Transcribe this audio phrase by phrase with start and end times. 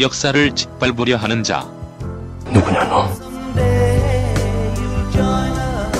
[0.00, 1.68] 역사를 짓밟으려 하는 자
[2.46, 3.04] 누구냐 너?
[3.12, 5.98] Someday you'll join us.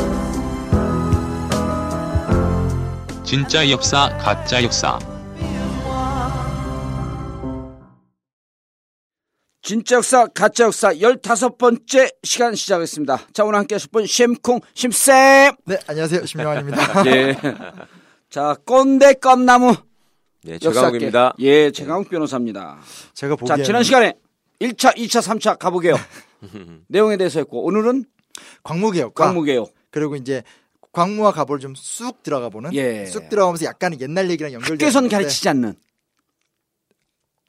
[3.24, 4.98] 진짜 역사 가짜 역사
[9.70, 13.20] 진짜 역사, 가짜 역사 15번째 시간 시작하겠습니다.
[13.32, 15.54] 자, 오늘 함께 하실 분, 심쿵, 심쌤!
[15.64, 16.26] 네, 안녕하세요.
[16.26, 17.06] 심영환입니다.
[17.06, 17.36] 예.
[18.28, 19.76] 자, 꼰대 껌나무.
[20.42, 20.72] 네, 역사학계.
[20.72, 21.34] 최강욱입니다.
[21.38, 22.80] 예, 최강욱 변호사입니다.
[23.14, 24.14] 제가 자, 보기에는 지난 시간에
[24.60, 25.94] 1차, 2차, 3차 가보게요.
[26.88, 28.06] 내용에 대해서 했고, 오늘은
[28.64, 29.66] 광무개혁과 광무개요.
[29.92, 30.42] 그리고 이제
[30.90, 33.06] 광무와 가보를 좀 쑥 들어가 보는 예.
[33.06, 35.76] 쑥 들어가면서 약간 옛날 얘기랑 연결되는 건데 가르치지 않는,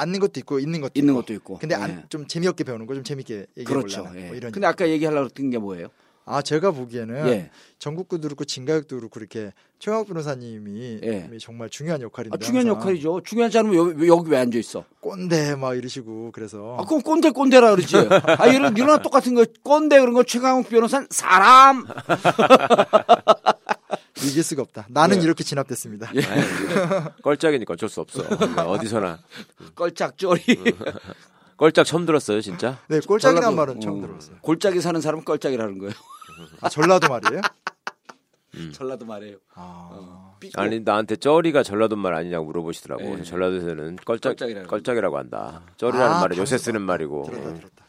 [0.01, 1.21] 않는 것도 있고 있는 것도 있는 있고.
[1.21, 1.57] 것도 있고.
[1.59, 1.79] 근데 예.
[1.81, 4.01] 안, 좀 재미없게 배우는 거 좀 재밌게 얘기해 그렇죠.
[4.03, 4.27] 보려는 예.
[4.27, 5.87] 뭐 이런 근데 아까 얘기하려고 했던 게 뭐예요?
[6.23, 7.49] 아 제가 보기에는 예.
[7.79, 11.27] 전국구도 그렇고 진가역도 그렇고 이렇게 최강욱 변호사님이 예.
[11.41, 13.21] 정말 중요한 역할인데 아, 중요한 역할이죠.
[13.23, 14.85] 중요하지 않으면 여기, 여기 왜 앉아 있어?
[14.99, 17.97] 꼰대 막 이러시고 그래서 아, 그럼 꼰대 꼰대라 그러지.
[18.37, 21.85] 아, 이런, 이런 똑같은 거, 꼰대 그런 거 최강욱 변호사는 사람!
[24.17, 24.85] 이길 수가 없다.
[24.89, 25.21] 나는 예.
[25.23, 26.11] 이렇게 진압됐습니다.
[27.23, 28.23] 껄짝이니까 어쩔 수 없어.
[28.67, 29.19] 어디서나.
[29.75, 30.41] 껄짝조리.
[31.57, 32.79] 껄짝 처음 들었어요, 진짜?
[32.87, 34.01] 네, 꼴짝이라는 전라도- 말은 처음 어.
[34.01, 34.37] 들어봤어요.
[34.41, 35.93] 골짜기 사는 사람은 껄짝이라는 거예요.
[36.61, 37.41] 아 전라도 말이에요?
[38.73, 39.37] 전라도 말이에요.
[39.55, 40.59] 아, 삐고.
[40.59, 43.19] 아니, 나한테 쩌리가 전라도 말 아니냐고 물어보시더라고.
[43.19, 43.23] 예.
[43.23, 44.67] 전라도에서는 껄짝, 껄짝이라고.
[44.67, 45.61] 껄짝이라고 한다.
[45.77, 47.23] 쩌리라는 아, 말은 요새 쓰는 말이고.
[47.29, 47.53] 들었다 예.
[47.53, 47.85] 들었다.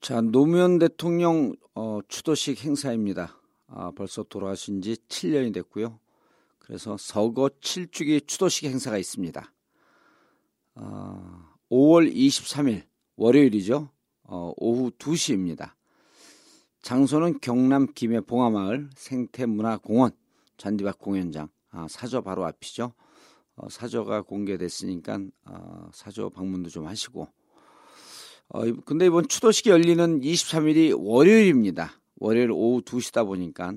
[0.00, 3.36] 자, 노무현 대통령 어, 추도식 행사입니다.
[3.68, 5.98] 아, 벌써 돌아가신 지 7년이 됐고요.
[6.58, 9.52] 그래서 서거 7주기 추도식 행사가 있습니다.
[10.74, 12.84] 아, 5월 23일
[13.16, 13.90] 월요일이죠.
[14.24, 15.72] 어, 오후 2시입니다.
[16.82, 20.12] 장소는 경남 김해 봉화마을 생태문화공원
[20.56, 22.92] 잔디밭 공연장 아, 사저 바로 앞이죠.
[23.56, 27.28] 어, 사저가 공개됐으니까 어, 사저 방문도 좀 하시고
[28.48, 31.92] 어, 이- 근데 이번 추도식이 열리는 23일이 월요일입니다.
[32.16, 33.74] 월요일 오후 2시다 보니까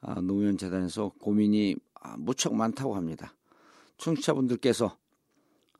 [0.00, 3.34] 아, 노무현 재단에서 고민이 아, 무척 많다고 합니다.
[3.98, 4.96] 청취자분들께서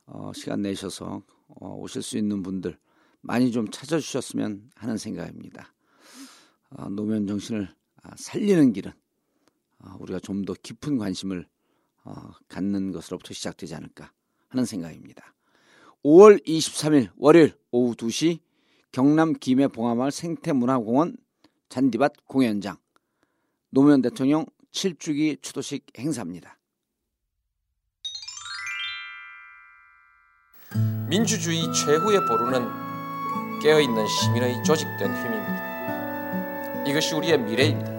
[0.06, 2.78] 어, 시간 내셔서 어, 오실 수 있는 분들
[3.20, 5.72] 많이 좀 찾아주셨으면 하는 생각입니다.
[6.70, 7.68] 아, 노무현 정신을
[8.02, 8.92] 아, 살리는 길은
[9.78, 11.46] 아, 우리가 좀 더 깊은 관심을
[12.04, 14.12] 어, 갖는 것으로부터 시작되지 않을까
[14.48, 15.34] 하는 생각입니다.
[16.04, 18.40] 5월 23일 월요일 오후 2시
[18.90, 21.16] 경남 김해 봉화마을 생태문화공원
[21.72, 22.76] 잔디밭 공연장
[23.70, 26.58] 노무현 대통령 7주기 추도식 행사입니다.
[31.08, 32.68] 민주주의 최후의 보루는
[33.62, 36.84] 깨어있는 시민의 조직된 힘입니다.
[36.86, 37.90] 이것이 우리의 미래입니다.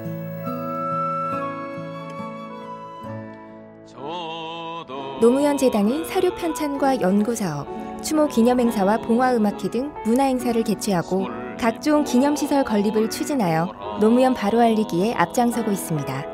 [5.19, 7.65] 노무현 재단은 사료 편찬과 연구 사업,
[8.03, 14.33] 추모 기념 행사와 봉화 음악회 등 문화 행사를 개최하고 각종 기념 시설 건립을 추진하여 노무현
[14.33, 16.25] 바로 알리기에 앞장서고 있습니다.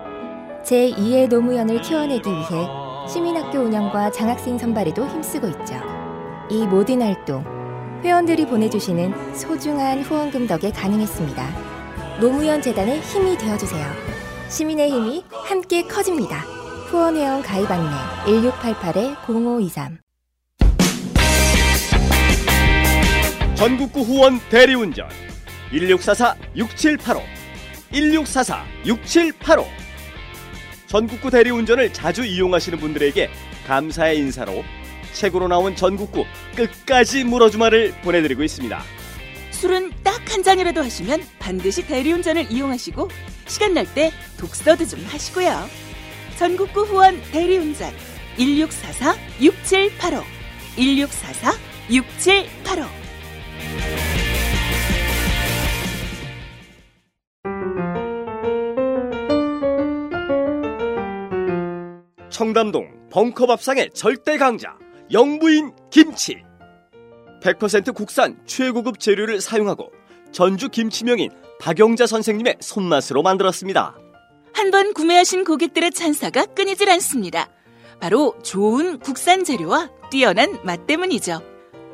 [0.64, 2.68] 제2의 노무현을 키워내기 위해
[3.08, 5.76] 시민학교 운영과 장학생 선발에도 힘쓰고 있죠.
[6.50, 7.44] 이 모든 활동
[8.04, 12.20] 회원들이 보내주시는 소중한 후원금 덕에 가능했습니다.
[12.20, 13.86] 노무현 재단의 힘이 되어주세요.
[14.50, 16.38] 시민의 힘이 함께 커집니다.
[16.90, 17.92] 후원회원 가입 안내
[18.26, 20.09] 1688-0523
[23.60, 25.10] 전국구 후원 대리운전.
[25.74, 27.22] 1644-6785
[27.92, 29.66] 1644-6785
[30.88, 33.30] 전국구 대리운전을 자주 이용하시는 분들에게
[33.68, 34.64] 감사의 인사로
[35.12, 36.24] 책으로 나온 전국구
[36.56, 38.82] 끝까지 물어주마를 보내드리고 있습니다.
[39.52, 43.10] 술은 딱 한 잔이라도 하시면 반드시 대리운전을 이용하시고
[43.48, 45.68] 시간 날 때 독서도 좀 하시고요.
[46.38, 47.92] 전국구 후원 대리운전
[48.38, 50.24] 1644-6785
[51.90, 53.09] 1644-6785
[62.30, 64.78] 청담동 벙커밥상의 절대 강자
[65.12, 66.38] 영부인 김치
[67.42, 69.92] 100% 국산 최고급 재료를 사용하고
[70.32, 73.98] 전주 김치명인 박영자 선생님의 손맛으로 만들었습니다.
[74.54, 77.50] 한 번 구매하신 고객들의 찬사가 끊이질 않습니다.
[78.00, 81.42] 바로 좋은 국산 재료와 뛰어난 맛 때문이죠.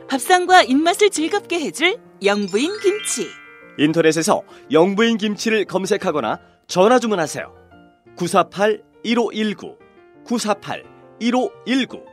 [0.07, 3.27] 밥상과 입맛을 즐겁게 해줄 영부인 김치.
[3.77, 7.53] 인터넷에서 영부인 김치를 검색하거나 전화 주문하세요.
[8.15, 9.77] 948-1519
[10.25, 12.03] 948-1519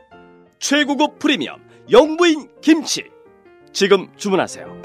[0.59, 1.59] 최고급 프리미엄
[1.89, 3.03] 영부인 김치
[3.71, 4.81] 지금 주문하세요.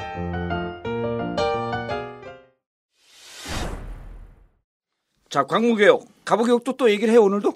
[5.29, 7.53] 자, 광무개혁, 가부개혁도 또 얘기를 해요, 오늘도?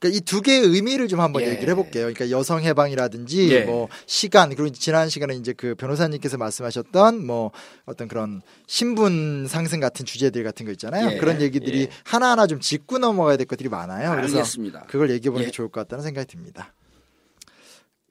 [0.00, 1.50] 그러니까 이 두 개의 의미를 좀 한번 예.
[1.50, 2.04] 얘기를 해볼게요.
[2.12, 3.60] 그러니까 여성 해방이라든지 예.
[3.64, 7.50] 뭐 시간 그리고 지난 시간에 이제 그 변호사님께서 말씀하셨던 뭐
[7.84, 11.12] 어떤 그런 신분 상승 같은 주제들 같은 거 있잖아요.
[11.12, 11.18] 예.
[11.18, 11.88] 그런 얘기들이 예.
[12.04, 14.16] 하나하나 좀 짚고 넘어가야 될 것들이 많아요.
[14.16, 14.86] 그래서 알겠습니다.
[14.88, 15.46] 그걸 얘기해 보는 예.
[15.46, 16.72] 게 좋을 것 같다는 생각이 듭니다.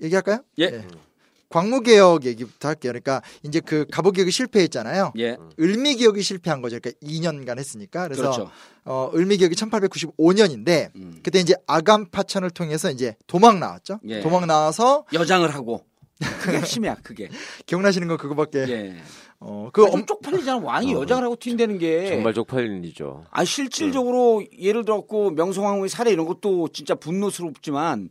[0.01, 0.43] 얘기할까요?
[0.59, 0.85] 예.
[1.49, 2.91] 광무 개혁 얘기부터 할게요.
[2.91, 5.13] 그러니까 이제 그 갑오 개혁이 실패했잖아요.
[5.17, 5.35] 예.
[5.59, 6.79] 을미 개혁이 실패한 거죠.
[6.79, 8.03] 그러니까 2년간 했으니까.
[8.03, 8.51] 그래서 그렇죠.
[8.85, 11.19] 어, 을미 개혁이 1895년인데 음.
[11.23, 13.99] 그때 이제 아간파천을 통해서 이제 도망 나왔죠.
[14.07, 14.21] 예.
[14.21, 15.85] 도망 나와서 여장을 하고.
[16.41, 17.29] 그게 핵심이야, 그게.
[17.65, 18.59] 기억나시는 거 그거밖에.
[18.67, 18.95] 예.
[19.39, 20.57] 어, 그그 엄, 쪽팔리잖아.
[20.65, 22.09] 왕이 여장을 하고 튄다는 게.
[22.09, 23.23] 정말 쪽팔리는 일이죠.
[23.31, 28.09] 아 실질적으로 예를 들었고 명성황후의 살해 이런 것도 진짜 분노스럽지만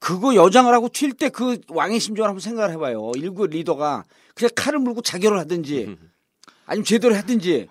[0.00, 3.12] 그거 여장을 하고 튈 때 그 왕의 심정을 한번 생각을 해봐요.
[3.16, 4.04] 일부 리더가
[4.34, 5.96] 그냥 칼을 물고 자결을 하든지
[6.66, 7.68] 아니면 제대로 하든지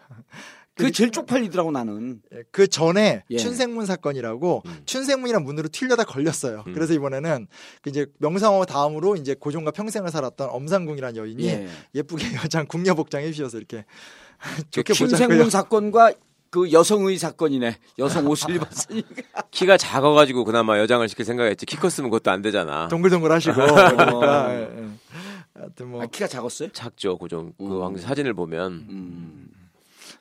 [0.76, 2.22] 그게 제일 쪽팔리더라고 나는.
[2.52, 3.38] 그 전에 예.
[3.38, 4.82] 춘생문 사건이라고 음.
[4.86, 6.64] 춘생문이란 문으로 튀려다 걸렸어요.
[6.68, 6.74] 음.
[6.74, 7.48] 그래서 이번에는
[7.82, 11.68] 그 이제 명상호 다음으로 이제 고종과 평생을 살았던 엄상궁이라는 여인이 예.
[11.96, 12.02] 예.
[12.02, 13.84] 쁘게 여장 궁녀복장 해주셔서 이렇게
[14.72, 15.50] 좋게 춘생문 보자고요.
[15.50, 16.14] 사건과
[16.50, 17.78] 그 여성의 사건이네.
[18.00, 19.44] 여성 옷을 입었으니까.
[19.52, 21.66] 키가 작아가지고 그나마 여장을 시킬 생각했지.
[21.66, 22.88] 키 컸으면 그것도 안 되잖아.
[22.88, 24.90] 동글동글 하시고 그러니까 예, 예.
[25.54, 26.70] 하여튼 뭐 아, 키가 작았어요?
[26.72, 27.18] 작죠.
[27.18, 27.80] 고종 그 음.
[27.80, 29.48] 왕 사진을 보면 음.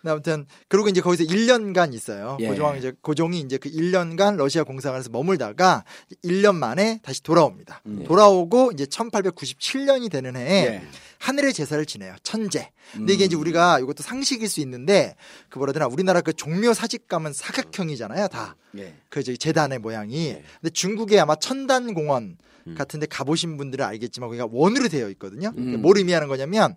[0.02, 2.36] 네, 아무튼 그리고 이제 거기서 1년간 있어요.
[2.40, 2.48] 예.
[2.48, 5.84] 고종 이제 고종이 이제 그 1년간 러시아 공사관에서 머물다가
[6.24, 7.82] 1년 만에 다시 돌아옵니다.
[7.86, 8.04] 음.
[8.04, 10.82] 돌아오고 이제 1897년이 되는 해에 예.
[11.18, 12.14] 하늘의 제사를 지내요.
[12.22, 12.70] 천재.
[12.92, 13.40] 근데 이게 이제 음.
[13.40, 15.16] 우리가 이것도 상식일 수 있는데
[15.48, 18.28] 그 뭐라 되나 우리나라 그 종묘 사직감은 사각형이잖아요.
[18.28, 18.56] 다.
[18.78, 18.94] 예.
[19.08, 20.32] 그 저기 재단의 모양이.
[20.34, 20.44] 네.
[20.60, 22.74] 근데 중국에 아마 천단 공원 음.
[22.76, 25.52] 같은데 가보신 분들은 알겠지만 거기가 원으로 되어 있거든요.
[25.56, 25.82] 음.
[25.82, 26.76] 뭘 의미하는 거냐면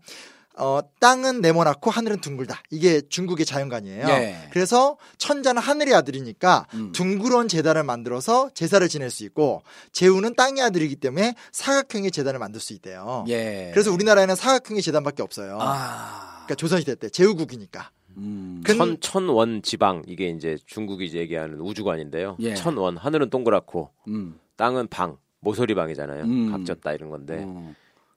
[0.58, 2.62] 어, 땅은 네모나고 하늘은 둥글다.
[2.70, 4.08] 이게 중국의 자연관이에요.
[4.10, 4.36] 예.
[4.52, 6.92] 그래서 천자는 하늘의 아들이니까 음.
[6.92, 9.64] 둥그런 재단을 만들어서 제사를 지낼 수 있고
[9.94, 13.26] 제우는 땅의 아들이기 때문에 사각형의 재단을 만들 수 있대요.
[13.30, 13.72] 예.
[13.74, 15.58] 그래서 우리나라에는 사각형의 재단밖에 없어요.
[15.62, 16.32] 아.
[16.46, 17.90] 그러니까 조선시대 때 제후국이니까.
[18.18, 18.62] 음.
[18.66, 22.36] 근- 천 천원 지방 이게 이제 중국이 이제 얘기하는 우주관인데요.
[22.42, 22.56] 예.
[22.56, 24.38] 천원 하늘은 동그랗고 음.
[24.58, 26.24] 땅은 방 모서리 방이잖아요.
[26.26, 26.52] 음.
[26.52, 27.42] 각졌다 이런 건데.
[27.48, 27.74] 어.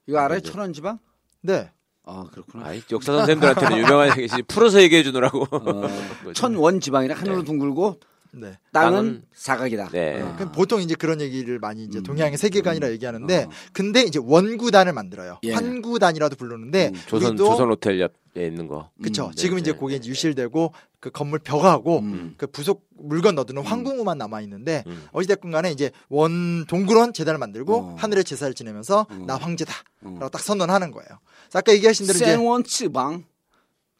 [0.06, 0.40] 이거 알아요?
[0.40, 0.50] 네.
[0.50, 0.98] 천원 지방?
[1.40, 1.70] 네.
[2.06, 2.66] 아 그렇구나.
[2.66, 5.46] 아이 역사 선생님들한테는 유명한 얘기지 풀어서 얘기해 주느라고.
[5.50, 5.88] 어,
[6.34, 7.44] 천원 지방이라 하늘로 네.
[7.44, 8.00] 둥글고
[8.32, 8.58] 네.
[8.72, 9.88] 땅은, 땅은- 사각이다.
[9.90, 10.20] 네.
[10.20, 10.34] 어.
[10.36, 12.02] 그럼 보통 이제 그런 얘기를 많이 이제 음.
[12.02, 13.50] 동양의 세계관이라 얘기하는데 어.
[13.72, 15.38] 근데 이제 원구단을 만들어요.
[15.44, 15.52] 예.
[15.54, 17.00] 환구단이라도 부르는데 음.
[17.06, 18.90] 조선 우리도 조선 호텔 옆 에 있는 거.
[19.00, 19.26] 그쵸.
[19.26, 22.34] 음, 지금 네, 이제 네, 그게 네, 이제 유실되고 그 건물 벽하고 음.
[22.36, 25.06] 그 부속 물건 넣어두는 황궁우만 남아 있는데 음.
[25.12, 27.94] 어찌됐건 간에 이제 원 동그런 재단을 만들고 어.
[27.96, 29.14] 하늘의 제사를 지내면서 어.
[29.26, 29.72] 나 황제다.
[30.02, 30.16] 어.
[30.18, 31.08] 라고 딱 선언하는 거예요.
[31.52, 33.24] 아까 얘기하신 대로 이제 생원지방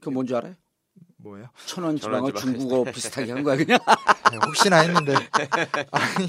[0.01, 0.55] 그 뭔지 알아요?
[1.19, 1.47] 뭐예요?
[1.67, 2.59] 천원 지방을 천원지방.
[2.59, 3.79] 중국어 비슷하게 한 거야 그냥.
[4.33, 5.15] 네, 혹시나 했는데
[5.93, 6.29] 아니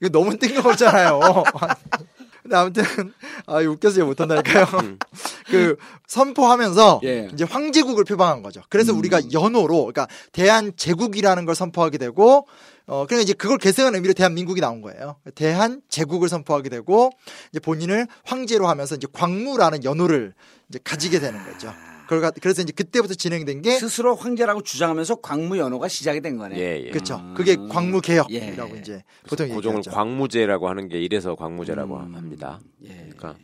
[0.00, 1.20] 이거 너무 뜬금없잖아요.
[2.42, 2.82] 근데 아무튼
[3.46, 4.66] 아 웃겨서 이해 못한다니까요.
[5.46, 5.76] 그
[6.08, 7.28] 선포하면서 예.
[7.32, 8.62] 이제 황제국을 표방한 거죠.
[8.68, 8.98] 그래서 음.
[8.98, 12.46] 우리가 연호로 그러니까 대한 제국이라는 걸 선포하게 되고
[12.86, 15.16] 어 그러니까 이제 그걸 계승한 의미로 대한민국이 나온 거예요.
[15.34, 17.10] 대한 제국을 선포하게 되고
[17.50, 20.34] 이제 본인을 황제로 하면서 이제 광무라는 연호를
[20.68, 21.72] 이제 가지게 되는 거죠.
[22.12, 26.58] 그걸 가- 그래서 이제 그때부터 진행된 게 스스로 황제라고 주장하면서 광무연호가 시작이 된 거네.
[26.58, 26.90] 예, 예.
[26.90, 27.14] 그렇죠.
[27.14, 27.32] 아.
[27.34, 28.80] 그게 광무개혁이라고 예.
[28.80, 29.90] 이제 보통 고종을 얘기하죠.
[29.96, 32.14] 광무제라고 하는 게 이래서 광무제라고 음.
[32.14, 32.60] 합니다.
[32.84, 32.88] 예.
[33.16, 33.36] 그러니까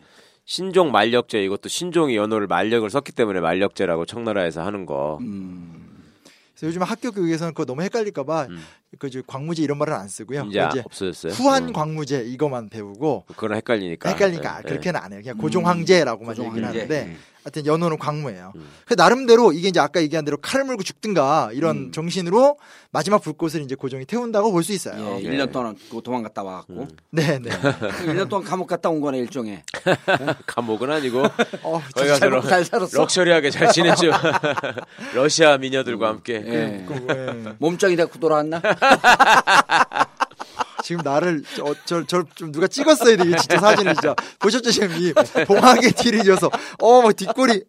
[0.45, 5.17] 신종 만력제 이것도 신종이 연호를 만력을 썼기 때문에 만력제라고 청나라에서 하는 거.
[5.23, 5.87] 음.
[6.55, 8.63] 그래서 요즘 학교 교육에서는 그거 너무 헷갈릴까봐 음.
[8.99, 10.45] 그 광무제 이런 말은 안 쓰고요.
[10.51, 11.33] 이제, 그 이제 없어졌어요.
[11.33, 11.73] 후한 음.
[11.73, 14.11] 광무제 이거만 배우고 그거는 헷갈리니까.
[14.11, 15.21] 헷갈리니까 네, 그렇게는 안 해요.
[15.23, 16.81] 그냥 고종 황제라고만 고종 얘기를 황제.
[16.81, 17.17] 하는데
[17.49, 18.53] 하여튼 연호는 광무예요.
[18.57, 18.69] 음.
[18.85, 21.93] 그 나름대로 이게 이제 아까 얘기한 대로 칼을 물고 죽든가 이런 음.
[21.93, 22.59] 정신으로
[22.91, 25.19] 마지막 불꽃을 이제 고종이 태운다고 볼 수 있어요.
[25.23, 25.37] 예, 네.
[25.37, 26.89] 1년 동안 그 도망갔다 와갖고 음.
[27.11, 27.49] 네, 네.
[28.05, 29.63] 1년 동안 감옥 갔다 온 거네 일종의.
[30.47, 31.23] 감옥은 아니고
[31.63, 32.99] 어, 거기 잘 가서 먹고 잘 살았어.
[32.99, 34.11] 럭셔리하게 잘 지냈죠.
[35.15, 36.35] 러시아 미녀들과 함께.
[36.35, 36.85] 예.
[36.87, 37.55] 그, 예.
[37.59, 38.61] 몸짱이 되고 돌아왔나?
[40.89, 41.43] 지금 나를
[41.85, 43.25] 저저좀 누가 찍었어야 돼.
[43.37, 45.13] 진짜 사진을 진짜 보셨죠 지금 이
[45.47, 47.63] 봉하게 티를 이어서 어 막 뒷골이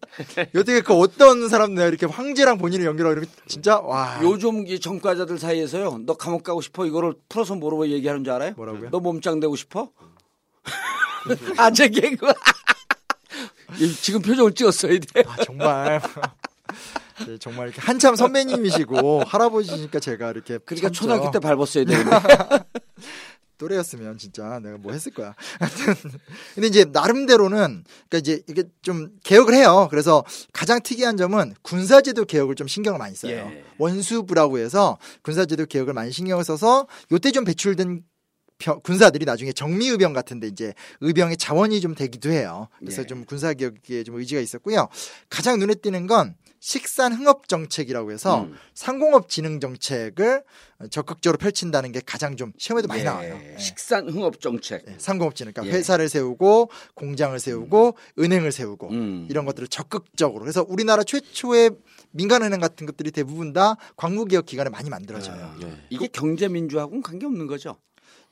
[0.54, 5.38] 여태까 그 어떤 사람 내가 이렇게 황제랑 본인을 연결하고 이렇게 진짜 와 요즘 이 전과자들
[5.38, 6.00] 사이에서요.
[6.06, 6.86] 너 감옥 가고 싶어?
[6.86, 8.52] 이거를 풀어서 뭐라고 얘기하는 줄 알아요?
[8.56, 8.88] 뭐라고요?
[8.90, 9.90] 너 몸짱 되고 싶어?
[11.58, 12.26] 아, 제 개그.
[13.80, 15.22] 이- 지금 표정을 찍었어야 돼.
[15.26, 16.08] 아, 정말 네,
[17.40, 21.00] 정말 이렇게 한참 선배님이시고 할아버지니까 제가 이렇게 그러니까 참죠.
[21.00, 22.10] 초등학교 때 밟았어야 되는데.
[23.58, 25.34] 또래였으면 진짜 내가 뭐 했을 거야.
[25.58, 25.94] 하여튼
[26.54, 29.86] 근데 이제 나름대로는 그러니까 이제 이게 좀 개혁을 해요.
[29.90, 30.24] 그래서
[30.54, 33.32] 가장 특이한 점은 군사제도 개혁을 좀 신경을 많이 써요.
[33.32, 33.64] 예.
[33.76, 38.02] 원수부라고 해서 군사제도 개혁을 많이 신경을 써서 요때 좀 배출된
[38.56, 40.72] 병- 군사들이 나중에 정미의병 같은데 이제
[41.02, 42.68] 의병의 자원이 좀 되기도 해요.
[42.78, 43.06] 그래서 예.
[43.06, 44.88] 좀 군사 개혁에 좀 의지가 있었고요.
[45.28, 48.54] 가장 눈에 띄는 건 식산 흥업 정책이라고 해서 음.
[48.74, 50.44] 상공업 진흥 정책을
[50.90, 53.04] 적극적으로 펼친다는 게 가장 좀 시험에도 많이 예.
[53.04, 53.40] 나와요.
[53.42, 53.58] 예.
[53.58, 54.84] 식산 흥업 정책.
[54.86, 55.78] 예, 상공업 진흥, 그러니까 예.
[55.78, 59.26] 회사를 세우고 공장을 세우고 은행을 세우고 음.
[59.30, 61.70] 이런 것들을 적극적으로 그래서 우리나라 최초의
[62.10, 65.42] 민간은행 같은 것들이 대부분 다 광무개혁 기간에 많이 만들어져요.
[65.42, 65.72] 아, 예.
[65.88, 67.76] 이게 경제 민주하고는 관계 없는 거죠.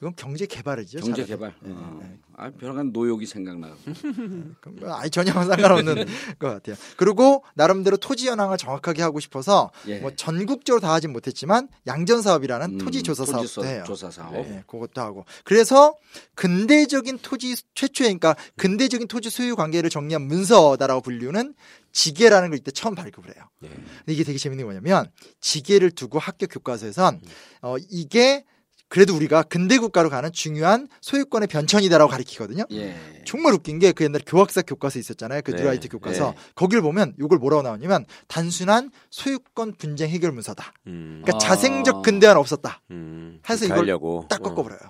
[0.00, 1.00] 이건 경제 개발이죠.
[1.00, 1.24] 경제.
[1.24, 1.52] 개발.
[1.66, 2.00] 예, 어.
[2.04, 2.18] 예.
[2.36, 3.74] 아, 변호간 노욕이 생각나.
[4.60, 6.06] 그럼 아니 전혀 상관없는
[6.38, 6.76] 것 같아요.
[6.96, 9.98] 그리고 나름대로 토지 현황을 정확하게 하고 싶어서 예.
[9.98, 13.82] 뭐 전국적으로 다 하진 못했지만 양전 사업이라는 음, 토지 조사 사업도 토지 해요.
[13.88, 14.36] 조사 사업.
[14.36, 15.24] 예, 그것도 하고.
[15.42, 15.96] 그래서
[16.36, 21.54] 근대적인 토지 최초의 그러니까 근대적인 토지 소유 관계를 정리한 문서다라고 분류는
[21.90, 23.44] 지계라는 걸 이때 처음 발급을 해요.
[23.64, 23.68] 예.
[23.68, 27.20] 근데 이게 되게 재밌는 게 뭐냐면 지계를 두고 학교 교과서에선
[27.62, 28.44] 어 이게
[28.88, 32.64] 그래도 우리가 근대 국가로 가는 중요한 소유권의 변천이다라고 가리키거든요.
[32.72, 32.96] 예.
[33.26, 35.42] 정말 웃긴 게 그 옛날에 교학사 교과서 있었잖아요.
[35.44, 36.30] 그 네, 뉴라이트 교과서.
[36.30, 36.36] 네.
[36.54, 40.72] 거길 보면 이걸 뭐라고 나오냐면 단순한 소유권 분쟁 해결 문서다.
[40.86, 41.22] 음.
[41.24, 41.38] 그러니까 아.
[41.38, 42.80] 자생적 근대화는 없었다.
[42.90, 43.40] 음.
[43.48, 44.24] 해서 이걸 하려고.
[44.28, 44.48] 딱 어.
[44.50, 44.80] 꺾어버려요.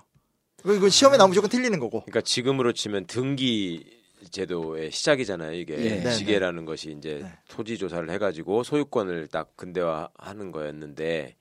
[0.63, 2.01] 그리고 이건 시험에 나오면 무조건 틀리는 거고.
[2.03, 3.85] 그러니까 지금으로 치면 등기
[4.31, 5.53] 제도의 시작이잖아요.
[5.55, 6.01] 이게 예.
[6.03, 7.33] 네, 지계라는 것이 이제 네.
[7.49, 11.37] 토지 조사를 해가지고 소유권을 딱 근대화하는 거였는데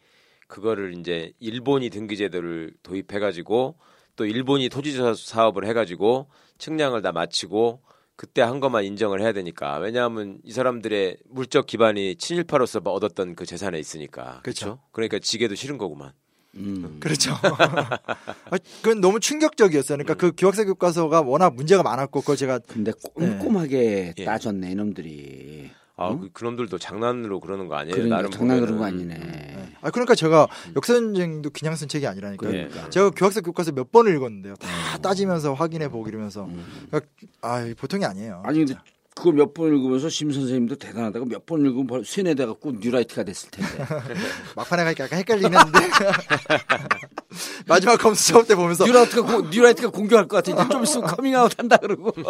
[0.48, 3.76] 그거를 이제 일본이 등기 제도를 도입해 가지고
[4.16, 6.28] 또 일본이 토지 조사 사업을 해 가지고
[6.58, 7.82] 측량을 다 마치고
[8.16, 13.78] 그때 한 것만 인정을 해야 되니까 왜냐하면 이 사람들의 물적 기반이 친일파로서 얻었던 그 재산에
[13.80, 14.66] 있으니까 그렇죠.
[14.66, 14.80] 그렇죠.
[14.92, 16.14] 그러니까 지계도 싫은 거구만.
[16.56, 16.98] 음.
[17.00, 17.34] 그렇죠.
[17.44, 19.98] 아, 그건 너무 충격적이었어요.
[19.98, 24.26] 그러니까 그 교학사 교과서가 워낙 문제가 많았고 그걸 제가 근데 꼼꼼하게 예.
[24.26, 25.70] 따졌네 이놈들이.
[25.98, 26.20] 아, 응?
[26.20, 27.96] 그, 그놈들도 장난으로 그러는 거 아니에요?
[27.96, 28.66] 그러니까 나름 장난 보면은.
[28.66, 29.16] 그런 거 아니네.
[29.16, 29.76] 음.
[29.82, 32.52] 아 그러니까 제가 역사전쟁도 그냥 쓴 책이 아니라니까요.
[32.52, 32.90] 그러니까.
[32.90, 34.56] 제가 교학사 교과서 몇 번을 읽었는데요.
[34.56, 36.66] 다 따지면서 확인해 보고 이러면서 음.
[36.90, 37.12] 그러니까,
[37.42, 38.44] 아 보통이 아니에요.
[38.46, 38.76] 아니 근데
[39.18, 43.86] 그거 몇번 읽으면서 심 선생님도 대단하다고 몇 번 읽으면 세뇌돼 갖고 뉴라이트가 됐을 텐데.
[44.56, 45.80] 막판에 가니까 약간 헷갈리는데
[47.68, 50.52] 마지막 검수 작업 때 보면서 뉴라이트가 고- 뉴라이트가 공격할 것 같아.
[50.62, 52.12] 이제 좀 있으면 커밍아웃 한다 그러고.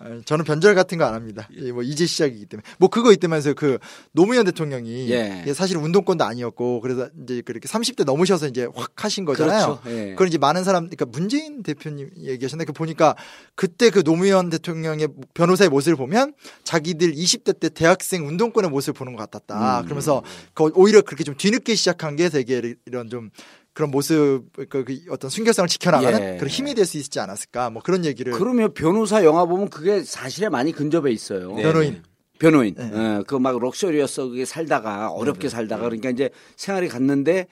[0.00, 1.48] 아, 저는 변절 같은 거 안 합니다.
[1.56, 3.54] 예, 뭐 이제 시작이기 때문에 뭐 그거 있다면서요.
[3.54, 3.78] 그
[4.12, 5.44] 노무현 대통령이 예.
[5.52, 9.80] 사실 운동권도 아니었고 그래서 이제 그렇게 30대 넘으셔서 이제 확 하신 거잖아요.
[9.82, 9.96] 그렇죠.
[9.98, 10.10] 예.
[10.10, 13.16] 그걸 이제 많은 사람, 그러니까 문재인 대표님 얘기하셨는데 그 보니까
[13.56, 16.34] 그때 그 노무현 대통령의 변호사의 모습을 보면
[16.64, 19.80] 자기들 20대 때 대학생 운동권의 모습을 보는 것 같았다.
[19.80, 19.84] 음.
[19.84, 20.22] 그러면서
[20.54, 23.30] 그 오히려 그렇게 좀 뒤늦게 시작한 게 되게 이런 좀
[23.72, 26.36] 그런 모습, 그, 그 어떤 순결성을 지켜나가는 예.
[26.36, 27.70] 그런 힘이 될 수 있지 않았을까.
[27.70, 28.32] 뭐 그런 얘기를.
[28.32, 31.54] 그러면 변호사 영화 보면 그게 사실에 많이 근접해 있어요.
[31.54, 31.62] 네.
[31.62, 32.02] 변호인.
[32.38, 32.74] 변호인.
[32.74, 32.84] 네.
[32.92, 34.28] 어, 그막 럭셔리였어.
[34.28, 37.46] 그게 살다가 어렵게 살다가 그러니까 이제 생활이 갔는데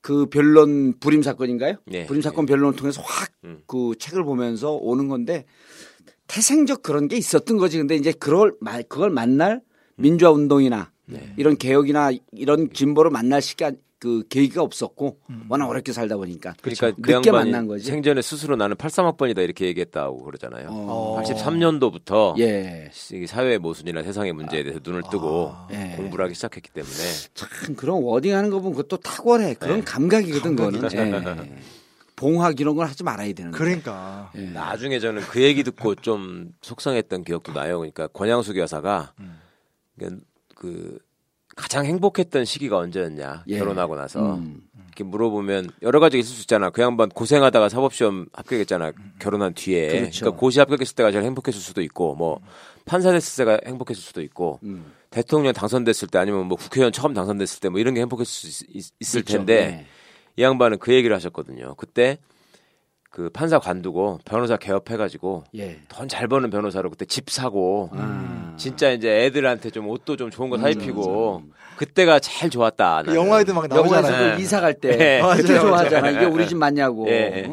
[0.00, 1.76] 그 변론 불임 사건인가요?
[1.86, 2.06] 네.
[2.06, 3.60] 불임 사건 변론을 통해서 확 음.
[3.66, 5.44] 그 책을 보면서 오는 건데
[6.30, 7.76] 태생적 그런 게 있었던 거지.
[7.78, 9.60] 근데 이제 그걸 마- 그걸 만날
[9.96, 11.34] 민주화 운동이나 네.
[11.36, 15.42] 이런 개혁이나 이런 진보를 만날 시간 그 계기가 없었고 음.
[15.50, 17.84] 워낙 어렵게 살다 보니까 그러니까 그 늦게 양반이 만난 거지.
[17.84, 20.68] 생전에 스스로 나는 83학번이다 이렇게 얘기했다고 그러잖아요.
[20.70, 21.20] 어.
[21.22, 22.90] 83년도부터 예.
[23.26, 25.94] 사회의 모순이나 세상의 문제에 대해서 눈을 뜨고 예.
[25.96, 26.94] 공부를 하기 시작했기 때문에
[27.34, 29.54] 참 그런 워딩하는 거 보면 그것도 탁월해.
[29.54, 29.84] 그런 네.
[29.84, 30.80] 감각이거든 그거는.
[32.20, 33.50] 봉학 이런 걸 하지 말아야 되는.
[33.50, 34.30] 그러니까.
[34.36, 34.40] 예.
[34.42, 37.78] 나중에 저는 그 얘기 듣고 좀 속상했던 기억도 나요.
[37.78, 39.40] 그러니까 권양숙 여사가 음.
[39.96, 40.22] 그러니까
[40.54, 40.98] 그
[41.56, 43.58] 가장 행복했던 시기가 언제였냐 예.
[43.58, 44.60] 결혼하고 나서 음.
[44.86, 46.68] 이렇게 물어보면 여러 가지가 있을 수 있잖아.
[46.68, 48.92] 그 양반 고생하다가 사법시험 합격했잖아.
[49.18, 49.88] 결혼한 뒤에.
[49.88, 50.20] 그렇죠.
[50.20, 52.40] 그러니까 고시 합격했을 때가 제일 행복했을 수도 있고, 뭐
[52.84, 54.92] 판사 됐을 때가 행복했을 수도 있고, 음.
[55.10, 58.84] 대통령 당선됐을 때 아니면 뭐 국회의원 처음 당선됐을 때 뭐 이런 게 행복했을 수 있,
[59.00, 59.38] 있을 있죠.
[59.38, 59.86] 텐데 네.
[60.36, 61.74] 이 양반은 그 얘기를 하셨거든요.
[61.76, 62.18] 그때
[63.10, 65.80] 그 판사 관두고 변호사 개업해가지고 예.
[65.88, 68.54] 돈 잘 버는 변호사로 그때 집 사고 아.
[68.56, 71.42] 진짜 이제 애들한테 좀 옷도 좀 좋은 거 음, 사입히고
[71.76, 73.02] 그때가 제일 좋았다.
[73.06, 73.14] 그.
[73.16, 74.36] 영화에도 막 영화에서 나오잖아요.
[74.36, 75.20] 그 이사 갈때 네.
[75.36, 76.10] 그때 맞아요, 좋아하잖아.
[76.10, 77.08] 이게 우리 집 맞냐고.
[77.08, 77.52] 예.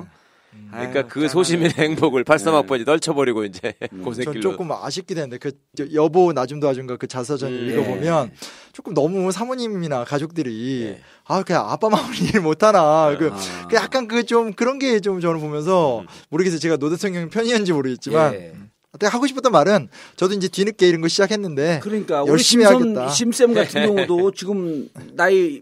[0.68, 0.76] 어?
[0.78, 2.84] 그러니까 아유, 그 소시민의 행복을 83학번이 네.
[2.86, 4.42] 떨쳐버리고 이제 전 고생길로.
[4.42, 8.32] 조금 아쉽기도 했는데 그 저- 여보 나좀 도와준가 그 자서전 음, 읽어보면
[8.74, 11.02] 조금 너무 사모님이나 가족들이 예.
[11.26, 13.68] 아 그냥 아빠 마음을 이해 못하나 그, 아.
[13.70, 18.34] 그 약간 그 좀 그런 게 좀 저는 보면서 모르겠어요 제가 노 대통령 편이었는지 모르겠지만
[18.34, 18.54] 예.
[18.94, 23.10] 어떻게 하고 싶었던 말은 저도 이제 뒤늦게 이런 거 시작했는데 그러니까 우리 열심히 심선 하겠다.
[23.10, 25.62] 심쌤 같은 경우도 지금 나이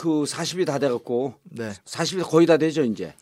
[0.00, 1.72] 그 40이 다 돼갖고 네.
[1.84, 3.12] 40이 거의 다 되죠 이제.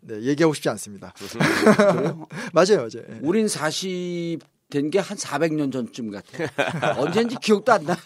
[0.00, 1.14] 네, 얘기하고 싶지 않습니다.
[2.52, 3.06] 맞아요, 맞아요.
[3.08, 3.18] 예.
[3.22, 6.98] 우린 40 된 게 한 400년 전쯤 같아.
[7.00, 7.96] 언제인지 기억도 안 나.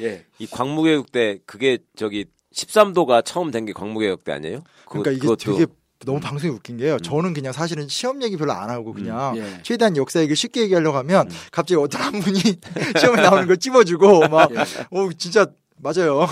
[0.00, 0.26] 예.
[0.40, 4.64] 이 광무개혁 때 그게 저기 13도가 처음 된 게 광무개혁 때 아니에요?
[4.86, 5.72] 그거- 그러니까 이게 그것도 되게
[6.06, 6.98] 너무 방송이 웃긴 게요.
[6.98, 9.60] 저는 그냥 사실은 시험 얘기 별로 안 하고 그냥 예.
[9.62, 12.38] 최대한 역사 얘기 쉽게 얘기하려고 하면 갑자기 어떤 한 분이
[12.98, 14.60] 시험에 나오는 걸 찝어주고 막, 예.
[14.60, 15.46] 어, 진짜
[15.80, 16.26] 맞아요.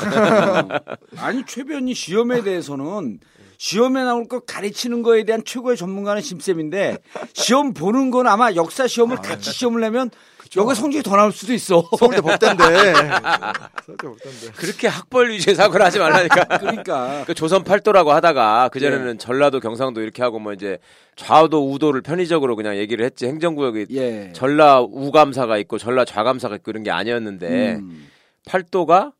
[1.19, 3.19] 아니 최변이 시험에 대해서는
[3.59, 6.99] 시험에 나올 거 가르치는 거에 대한 최고의 전문가는 심쌤인데
[7.33, 10.11] 시험 보는 건 아마 역사 시험을 같이 시험을 내면
[10.57, 11.89] 여기 성적이 더 나올 수도 있어.
[11.99, 12.65] 서울대 법대인데.
[13.85, 14.53] 서울대 법대인데.
[14.57, 16.45] 그렇게 학벌 위주의 사고를 하지 말라니까.
[16.59, 20.79] 그러니까 그 조선 팔도라고 하다가 그 전에는 전라도 경상도 이렇게 하고 뭐 이제
[21.17, 24.33] 좌도 우도를 편의적으로 그냥 얘기를 했지 행정구역이 예.
[24.35, 28.09] 전라 우감사가 있고 전라 좌감사가 있고 이런 게 아니었는데 음.
[28.47, 29.13] 팔도가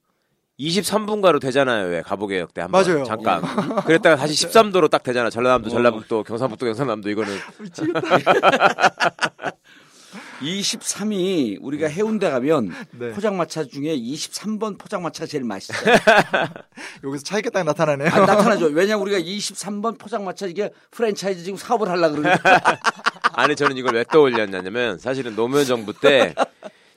[0.59, 1.88] 23분가로 되잖아요.
[1.88, 3.05] 왜 가보개혁 때 한번 맞아요.
[3.05, 3.43] 잠깐.
[3.85, 5.28] 그랬다가 다시 13도로 딱 되잖아.
[5.28, 7.31] 전라남도, 전라북도, 경상북도, 경상남도 이거는
[10.40, 13.12] 23이 우리가 해운대 가면 네.
[13.12, 15.95] 포장마차 중에 23번 포장마차가 제일 맛있어요.
[17.05, 18.09] 여기서 차이가 딱 나타나네요.
[18.09, 18.66] 아, 나타나죠.
[18.66, 22.78] 왜냐면 우리가 23번 포장마차 이게 프랜차이즈 지금 사업을 하려고 그러니까.
[23.33, 26.35] 아니 저는 이걸 왜 떠올렸냐면 사실은 노무현 정부 때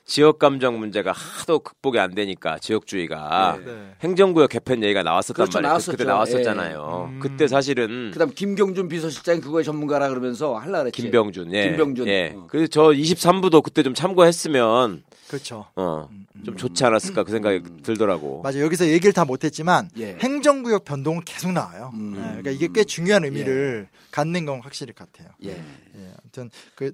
[0.10, 3.94] 지역 감정 문제가 하도 극복이 안 되니까 지역주의가 네.
[4.02, 5.70] 행정구역 개편 얘기가 나왔었단 그렇죠, 말이에요.
[5.70, 5.92] 나왔었죠.
[5.92, 7.12] 그때 나왔었잖아요.
[7.14, 7.20] 예.
[7.20, 11.00] 그때 사실은 그다음 김경준 비서실장이 그거에 전문가라 그러면서 할라 그랬지.
[11.00, 11.68] 김병준, 예.
[11.70, 12.08] 김병준.
[12.08, 12.34] 예.
[12.36, 12.48] 어.
[12.50, 15.68] 그래서 저 23부도 그때 좀 참고했으면 그렇죠.
[15.76, 16.10] 어,
[16.44, 18.42] 좀 좋지 않았을까 그 생각이 들더라고.
[18.42, 18.62] 맞아요.
[18.64, 20.18] 여기서 얘기를 다 못 했지만 예.
[20.20, 21.92] 행정구역 변동은 계속 나와요.
[21.94, 22.16] 음.
[22.18, 25.28] 예, 그러니까 이게 꽤 중요한 의미를 갖는 건 확실히 같아요.
[25.46, 25.52] 예.
[25.52, 26.94] 예, 아무튼 그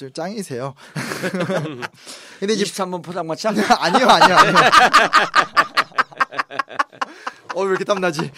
[0.00, 0.72] 좀 짱이세요.
[2.40, 3.50] 근데 이제 23번 포장마차?
[3.52, 4.54] 아니요, 아니요, 아니요.
[7.54, 8.30] 어, 왜 이렇게 땀나지?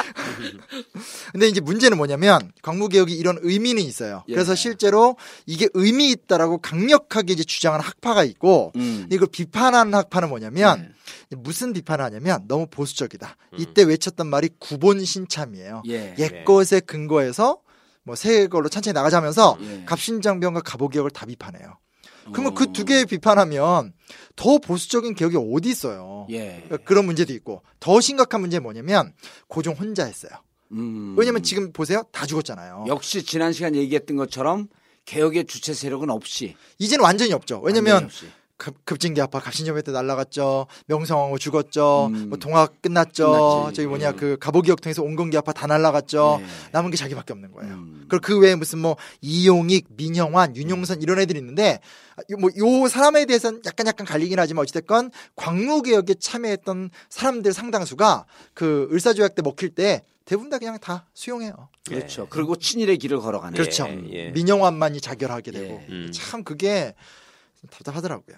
[1.31, 4.25] 근데 이제 문제는 뭐냐면, 광무개혁이 이런 의미는 있어요.
[4.27, 4.35] 예.
[4.35, 5.17] 그래서 실제로
[5.47, 9.07] 이게 의미 있다라고 강력하게 이제 주장하는 학파가 있고, 음.
[9.13, 10.93] 이걸 비판하는 학파는 뭐냐면,
[11.29, 11.37] 네.
[11.37, 13.37] 무슨 비판을 하냐면, 너무 보수적이다.
[13.59, 15.85] 이때 외쳤던 말이 구본 신참이에요.
[15.89, 16.17] 예.
[16.19, 17.59] 옛 것에 근거해서
[18.05, 19.85] 뭐 새 걸로 천천히 나가자면서 예.
[19.87, 21.79] 갑신장병과 갑오개혁을 다 비판해요.
[22.33, 22.55] 그러면 어.
[22.55, 23.93] 그두개 비판하면
[24.37, 26.27] 더 보수적인 개혁이 어디 있어요?
[26.31, 26.63] 예.
[26.65, 29.13] 그러니까 그런 문제도 있고 더 심각한 문제는 뭐냐면
[29.49, 30.31] 고종 혼자 했어요.
[30.73, 31.15] 음.
[31.19, 32.85] 왜냐면 지금 보세요 다 죽었잖아요.
[32.89, 34.69] 역시 지난 시간 얘기했던 것처럼
[35.05, 36.57] 개혁의 주체 세력은 없이.
[36.79, 37.61] 이제는 완전히 없죠.
[37.61, 38.27] 왜냐면 완전히 없이.
[38.63, 40.69] 급, 급진계합화 갑신정배 때 날라갔죠.
[40.87, 42.11] 명성황후 죽었죠.
[42.13, 42.29] 음.
[42.29, 43.33] 뭐 동학 끝났죠.
[43.33, 43.75] 끝났지.
[43.75, 46.39] 저기 뭐냐 그 갑오개혁 통해서 온건계합화 다 날라갔죠.
[46.41, 46.47] 예.
[46.71, 47.75] 남은 게 자기밖에 없는 거예요.
[47.75, 48.07] 음.
[48.09, 51.81] 그리고 그 외에 무슨 뭐 이용익, 민영환, 윤용선 이런 애들이 있는데
[52.39, 59.35] 뭐 요 사람에 대해서는 약간 약간 갈리긴 하지만 어찌됐건 광무개혁에 참여했던 사람들 상당수가 그 을사조약
[59.35, 61.69] 때 먹힐 때 대부분 다 그냥 다 수용해요.
[61.89, 62.29] 그렇죠.
[62.31, 63.55] 그리고 친일의 길을 걸어가는.
[63.55, 63.89] 그렇죠.
[63.89, 64.31] 예, 예.
[64.31, 65.87] 민영환만이 자결하게 되고 예.
[65.89, 66.11] 음.
[66.15, 66.95] 참 그게
[67.71, 68.37] 답답하더라고요.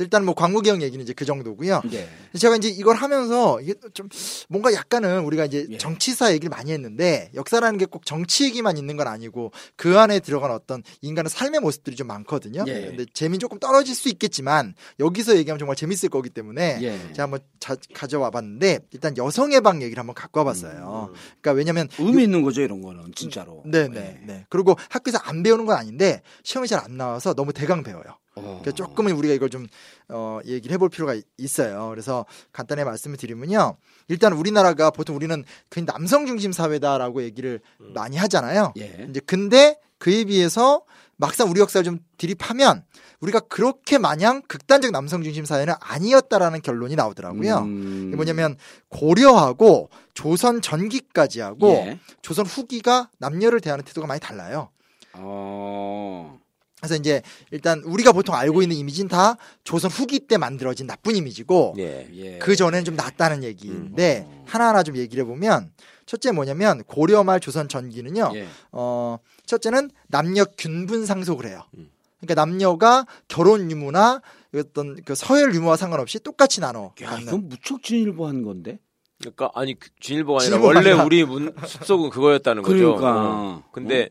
[0.00, 0.04] 음.
[0.04, 1.82] 일단 뭐 광무개혁 얘기는 이제 그 정도고요.
[1.92, 2.08] 예.
[2.38, 4.08] 제가 이제 이걸 하면서 이게 좀
[4.48, 5.78] 뭔가 약간은 우리가 이제 예.
[5.78, 10.50] 정치사 얘기를 많이 했는데 역사라는 게 꼭 정치 얘기만 있는 건 아니고 그 안에 들어간
[10.50, 12.64] 어떤 인간의 삶의 모습들이 좀 많거든요.
[12.66, 12.86] 예.
[12.88, 16.98] 근데 재미 조금 떨어질 수 있겠지만 여기서 얘기하면 정말 재밌을 거기 때문에 예.
[17.12, 21.12] 제가 한번 자- 가져와 봤는데 일단 여성의 방 얘기를 한번 갖고 와봤어요.
[21.40, 23.62] 그러니까 왜냐면 의미 있는 거죠 이런 거는 진짜로.
[23.66, 24.46] 네네 네.
[24.50, 28.04] 그리고 학교에서 안 배우는 건 아닌데 시험이 잘 안 나와서 너무 대강 배워요.
[28.38, 28.42] 어.
[28.62, 29.66] 그러니까 조금은 우리가 이걸 좀
[30.08, 31.88] 어, 얘기를 해볼 필요가 이- 있어요.
[31.90, 33.76] 그래서 간단히 말씀을 드리면요.
[34.08, 38.72] 일단 우리나라가 보통 우리는 그냥 남성 중심 사회다라고 얘기를 많이 하잖아요.
[38.78, 39.06] 예.
[39.10, 40.84] 이제 근데 그에 비해서
[41.16, 42.84] 막상 우리 역사를 좀 드립하면
[43.20, 47.58] 우리가 그렇게 마냥 극단적 남성 중심 사회는 아니었다라는 결론이 나오더라고요.
[47.58, 48.04] 음.
[48.06, 48.56] 이게 뭐냐면
[48.88, 51.98] 고려하고 조선 전기까지 하고 예.
[52.22, 54.70] 조선 후기가 남녀를 대하는 태도가 많이 달라요.
[55.14, 56.38] 어.
[56.80, 61.74] 그래서 이제 일단 우리가 보통 알고 있는 이미지는 다 조선 후기 때 만들어진 나쁜 이미지고
[61.78, 62.08] 예.
[62.14, 62.38] 예.
[62.38, 65.72] 그 전에는 좀 낫다는 얘기인데 하나하나 좀 얘기를 해보면
[66.06, 68.30] 첫째 뭐냐면 고려 말 조선 전기는요.
[68.34, 68.46] 예.
[68.72, 71.64] 어 첫째는 남녀 균분 상속을 해요.
[71.76, 71.90] 음.
[72.20, 74.20] 그러니까 남녀가 결혼 유무나
[74.54, 77.26] 어떤 그 서열 유무와 상관없이 똑같이 나눠 야, 갖는.
[77.26, 78.78] 이건 무척 진일보한 건데.
[79.20, 81.04] 그러니까 아니 그 진일보가 아니라 진일보가 원래 아니라.
[81.04, 82.96] 우리 문 숲속은 그거였다는 거죠.
[82.96, 83.14] 그러니까.
[83.16, 83.62] 어.
[83.72, 84.10] 근데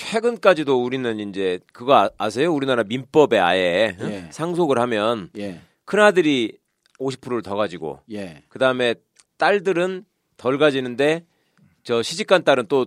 [0.00, 2.52] 최근까지도 우리는 이제 그거 아- 아세요?
[2.52, 4.10] 우리나라 민법에 아예 응?
[4.12, 4.28] 예.
[4.30, 5.62] 상속을 하면 예.
[5.86, 6.58] 큰 아들이
[7.00, 8.42] 50%를 더 가지고 예.
[8.50, 8.94] 그 다음에
[9.38, 10.04] 딸들은
[10.36, 11.24] 덜 가지는데
[11.82, 12.86] 저 시집간 딸은 또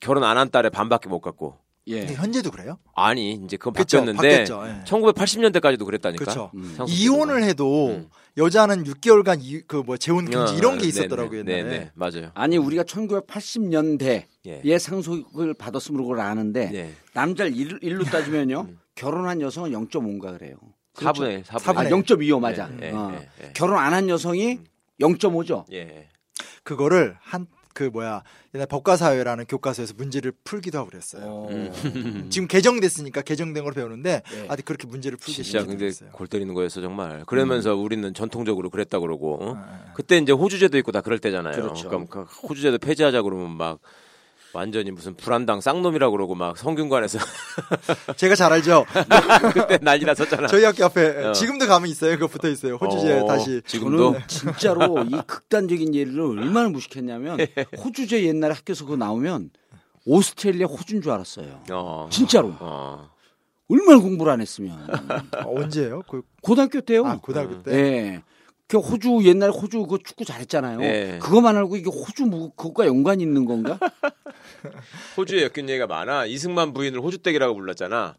[0.00, 1.56] 결혼 안 한 딸의 반밖에 못 갖고
[1.88, 2.00] 예.
[2.00, 2.78] 근데 현재도 그래요?
[2.94, 4.62] 아니 이제 그건 그쵸, 바뀌었는데 바뀌었죠.
[4.66, 4.84] 예.
[4.84, 6.24] 1980년대까지도 그랬다니까.
[6.24, 6.50] 그렇죠.
[6.54, 6.76] 음.
[6.88, 8.08] 이혼을 해도 음.
[8.36, 11.70] 여자는 6개월간 이, 그뭐 재혼 금지 어, 이런 게 네, 있었더라고요 네, 옛날에.
[11.70, 12.30] 네, 네, 맞아요.
[12.34, 14.24] 아니 우리가 1980년대에
[14.64, 14.78] 예.
[14.78, 16.92] 상속을 받았으므로 그걸 아는데 네.
[17.14, 20.56] 남자를 일, 일로 따지면요 결혼한 여성은 0.5인가 그래요.
[20.94, 21.42] 4분의 1, 4분의 1.
[21.44, 21.58] 그렇죠.
[21.58, 22.70] 사분의 아, 0.25 맞아.
[22.82, 23.12] 예, 예, 어.
[23.14, 23.52] 예, 예.
[23.54, 24.58] 결혼 안 한 여성이
[25.00, 25.64] 0.5죠.
[25.72, 26.08] 예.
[26.64, 27.46] 그거를 한
[27.78, 28.24] 그 뭐야
[28.56, 31.22] 옛날 법과사회라는 교과서에서 문제를 풀기도 하고 그랬어요.
[31.24, 31.72] 어.
[32.28, 34.46] 지금 개정됐으니까 개정된 걸 배우는데 예.
[34.48, 35.78] 아직 그렇게 문제를 풀기 진짜 시작했어요.
[35.78, 37.22] 근데 골 때리는 거였어 정말.
[37.26, 39.54] 그러면서 우리는 전통적으로 그랬다 그러고 어?
[39.56, 41.54] 아, 그때 이제 호주제도 있고 다 그럴 때잖아요.
[41.54, 41.88] 그렇죠.
[41.88, 43.78] 그럼 그 호주제도 폐지하자 그러면 막
[44.58, 47.20] 완전히 무슨 불안당 쌍놈이라고 그러고 막 성균관에서
[48.18, 48.84] 제가 잘 알죠.
[49.54, 50.48] 그때 난리 났었잖아.
[50.48, 51.32] 저희 학교 앞에 어.
[51.32, 52.14] 지금도 가면 있어요.
[52.16, 52.74] 그거 붙어 있어요.
[52.74, 53.62] 호주제 어, 다시.
[53.64, 57.38] 지금도 저는 진짜로 이 극단적인 예를 얼마나 무식했냐면
[57.84, 59.50] 호주제 옛날에 학교에서 그거 나오면
[60.04, 61.62] 오스트레일리아 호주인 줄 알았어요.
[61.70, 62.08] 어.
[62.10, 63.10] 진짜로 어.
[63.68, 64.76] 얼마나 공부를 안 했으면
[65.44, 66.02] 어, 언제예요?
[66.10, 67.06] 그 고등학교 때요.
[67.06, 67.72] 아, 고등학교 때.
[67.74, 68.22] 예.
[68.68, 70.82] 그 호주 옛날 호주 그 축구 잘했잖아요.
[70.82, 71.18] 예.
[71.22, 73.78] 그것만 알고 이게 호주 뭐 그것과 연관이 있는 건가?
[75.16, 76.26] 호주에 엮인 얘기가 많아.
[76.26, 78.16] 이승만 부인을 호주댁이라고 불렀잖아.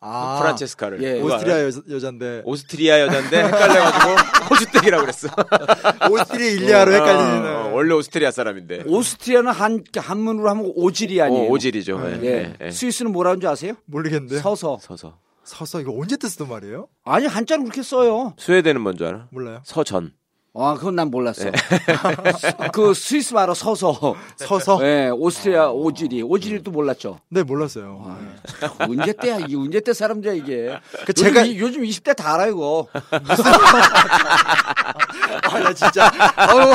[0.00, 1.02] 아, 프란체스카를.
[1.02, 1.20] 예.
[1.22, 1.62] 오스트리아?
[1.64, 4.10] 여, 여잔데 오스트리아 여잔데 헷갈려가지고
[4.50, 5.28] 호주댁이라고 그랬어.
[6.10, 7.56] 오스트레일리아로 헷갈리는.
[7.56, 8.82] 어, 원래 오스트리아 사람인데.
[8.86, 11.44] 오스트리아는 한 한문으로 하면 오지리 아니에요.
[11.44, 12.02] 어, 오지리죠.
[12.04, 12.26] 예, 예.
[12.26, 12.70] 예, 예.
[12.70, 13.72] 스위스는 뭐라는 줄 아세요?
[13.86, 14.38] 모르겠는데.
[14.40, 14.78] 서서.
[14.82, 15.16] 서서.
[15.46, 16.88] 서서 이거 언제 뜯었던 말이에요?
[17.04, 18.34] 아니 한자로 그렇게 써요.
[18.38, 19.28] 스웨덴은 뭔줄 알아?
[19.30, 19.60] 몰라요.
[19.64, 20.12] 서전.
[20.58, 21.44] 아 그건 난 몰랐어.
[21.44, 21.52] 네.
[22.72, 24.16] 그 스위스 말로 서서.
[24.36, 24.78] 서서.
[24.82, 27.20] 예, 오스트리아 오질이 오질이도 몰랐죠.
[27.28, 28.02] 네 몰랐어요.
[28.06, 28.18] 아,
[28.60, 30.78] 참, 언제 때야 이게 언제 때 사람들이야 이게.
[31.04, 32.88] 그 요즘, 제가- 이- 요즘 20대 다 알아 이거.
[35.42, 36.10] 아, 나 진짜.
[36.36, 36.74] 아우.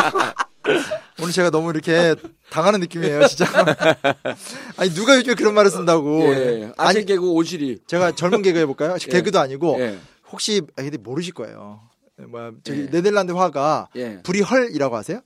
[1.20, 2.16] 오늘 제가 너무 이렇게
[2.52, 3.46] 당하는 느낌이에요, 진짜.
[4.78, 6.22] 아니 누가 요즘에 그런 말을 쓴다고.
[6.36, 6.72] 예.
[6.78, 7.80] 아재 아니 개그 오질이.
[7.88, 8.96] 제가 젊은 개그 해볼까요?
[9.02, 9.12] 예.
[9.12, 9.98] 개그도 아니고 예.
[10.32, 11.80] 혹시 아, 근데 모르실 거예요.
[12.28, 12.86] 뭐야 저기 예.
[12.88, 14.20] 네덜란드 화가 예.
[14.22, 15.22] 불이 헐이라고 하세요?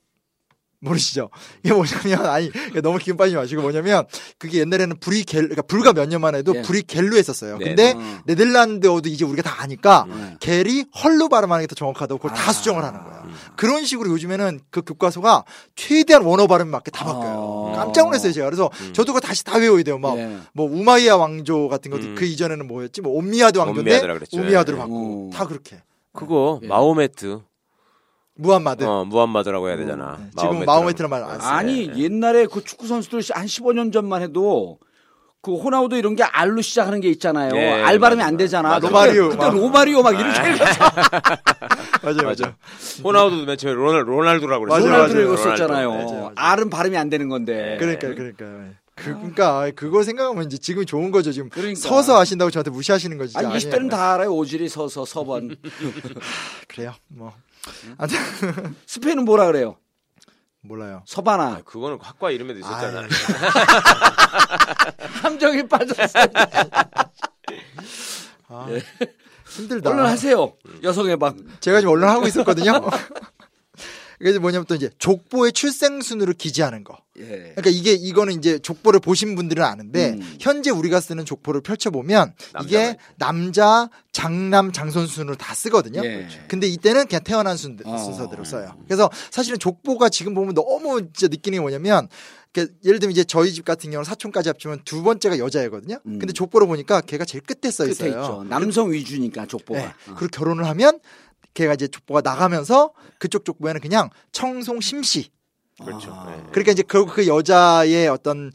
[0.80, 1.30] 모르시죠?
[1.64, 4.06] 이게 뭐냐면 아니 너무 기운 빠지지 마시고 뭐냐면
[4.38, 6.62] 그게 옛날에는 불이 겔 그러니까 불과 몇 년만 해도 예.
[6.62, 7.58] 불이 겔로 했었어요.
[7.58, 8.20] 네, 근데 음.
[8.26, 10.38] 네덜란드어도 이제 우리가 다 아니까 음.
[10.40, 12.54] 겔이 헐로 발음하는 게 더 정확하다고 그걸 다 아.
[12.54, 13.24] 수정을 하는 거예요.
[13.56, 15.44] 그런 식으로 요즘에는 그 교과서가
[15.76, 17.74] 최대한 원어 발음 맞게 다 바뀌어요.
[17.74, 17.78] 아.
[17.78, 18.46] 깜짝 놀랐어요 제가.
[18.48, 19.98] 그래서 저도 그거 다시 다 외워야 돼요.
[19.98, 20.38] 막 예.
[20.54, 22.16] 뭐 우마이야 왕조 같은 것도 음.
[22.16, 23.02] 그 이전에는 뭐였지?
[23.02, 24.02] 뭐 옴미아드 왕조인데.
[24.34, 24.82] 우미아드로 예.
[24.82, 25.30] 바꾸고 음.
[25.32, 25.82] 다 그렇게.
[26.14, 26.68] 그거 예.
[26.68, 27.42] 마호메트.
[28.38, 28.84] 무함마드.
[28.84, 30.18] 어, 무함마드라고 해야 되잖아.
[30.20, 30.30] 네.
[30.38, 31.50] 지금 마호메트란 말안 써요.
[31.52, 31.98] 아니 예.
[32.04, 34.78] 옛날에 그 축구 선수들 한 15년 전만 해도
[35.42, 37.56] 그 호나우도 이런 게 R로 시작하는 게 있잖아요.
[37.56, 38.70] 예, R 발음이 맞아, 안 되잖아.
[38.70, 38.80] 맞아.
[38.88, 39.54] 그때- 로마리오 그때 막.
[39.56, 40.84] 로마리오 막 이렇게 읽었어.
[42.04, 42.56] 맞아요, 맞아요.
[43.04, 44.90] 호나우도 맨 처음에 로날, 로날두라고 맞아요, 그랬어.
[44.90, 44.92] 맞아요.
[45.14, 45.42] 로나우드를 로날두.
[45.44, 45.90] 읽었었잖아요.
[45.92, 46.32] 맞아요, 맞아요.
[46.36, 47.78] R은 발음이 안 되는 건데.
[47.80, 48.46] 그러니까 그러니까
[48.96, 51.32] 그, 그러니까 그거 생각하면 이제 지금 좋은 거죠.
[51.32, 51.80] 지금 그러니까.
[51.80, 53.38] 서서 아신다고 저한테 무시하시는 거지.
[53.38, 54.34] 아니 20대는 다 알아요.
[54.34, 55.56] 오질이 서서 서번.
[56.68, 56.94] 그래요.
[57.08, 57.34] 뭐
[58.86, 59.78] 스페인은 뭐라 그래요?
[60.62, 61.04] 몰라요.
[61.06, 61.44] 서바나.
[61.44, 63.02] 아, 그거는 학과 이름에도 있었잖아.
[63.02, 63.08] 아유.
[65.22, 66.20] 함정이 빠졌어.
[68.48, 68.82] 아, 예.
[69.48, 69.90] 힘들다.
[69.92, 70.54] 얼른 하세요.
[70.84, 71.38] 여성의 방.
[71.60, 72.74] 제가 지금 언론 하고 있었거든요.
[74.30, 76.98] 이게 뭐냐면 또 이제 족보의 출생 순으로 기재하는 거.
[77.18, 77.54] 예.
[77.56, 80.36] 그러니까 이게 이거는 이제 족보를 보신 분들은 아는데 음.
[80.40, 82.34] 현재 우리가 쓰는 족보를 펼쳐 보면
[82.64, 82.98] 이게.
[83.18, 86.04] 남자, 장남, 장손 순으로 다 쓰거든요.
[86.04, 86.28] 예.
[86.48, 87.98] 근데 이때는 그냥 태어난 순, 어.
[87.98, 88.76] 순서대로 써요.
[88.86, 92.08] 그래서 사실은 족보가 지금 보면 너무 진짜 느끼는 게 뭐냐면
[92.86, 96.00] 예를 들면 이제 저희 집 같은 경우는 사촌까지 합치면 두 번째가 여자애거든요.
[96.06, 96.20] 음.
[96.20, 98.10] 근데 족보를 보니까 걔가 제일 끝에 써 끝에 있어요.
[98.10, 98.46] 있죠.
[98.50, 99.80] 남성 위주니까 족보가.
[99.80, 99.86] 네.
[99.88, 100.16] 어.
[100.16, 101.00] 그리고 결혼을 하면
[101.56, 105.32] 걔가 이제 족보가 나가면서 그쪽 족보에는 그냥 청송 심씨.
[105.84, 106.14] 그렇죠.
[106.14, 106.30] 아.
[106.30, 106.44] 네.
[106.52, 108.52] 그러니까 이제 그, 그 여자의 어떤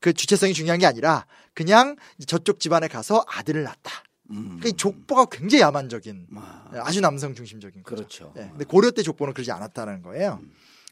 [0.00, 1.24] 그 주체성이 중요한 게 아니라
[1.54, 3.90] 그냥 저쪽 집안에 가서 아들을 낳았다.
[4.30, 4.44] 음.
[4.44, 7.96] 그러니까 이 족보가 굉장히 야만적인 아, 아주 남성 중심적인 거죠.
[7.96, 8.32] 그렇죠.
[8.36, 10.40] 예, 근데 고려 때 족보는 그러지 않았다는 거예요.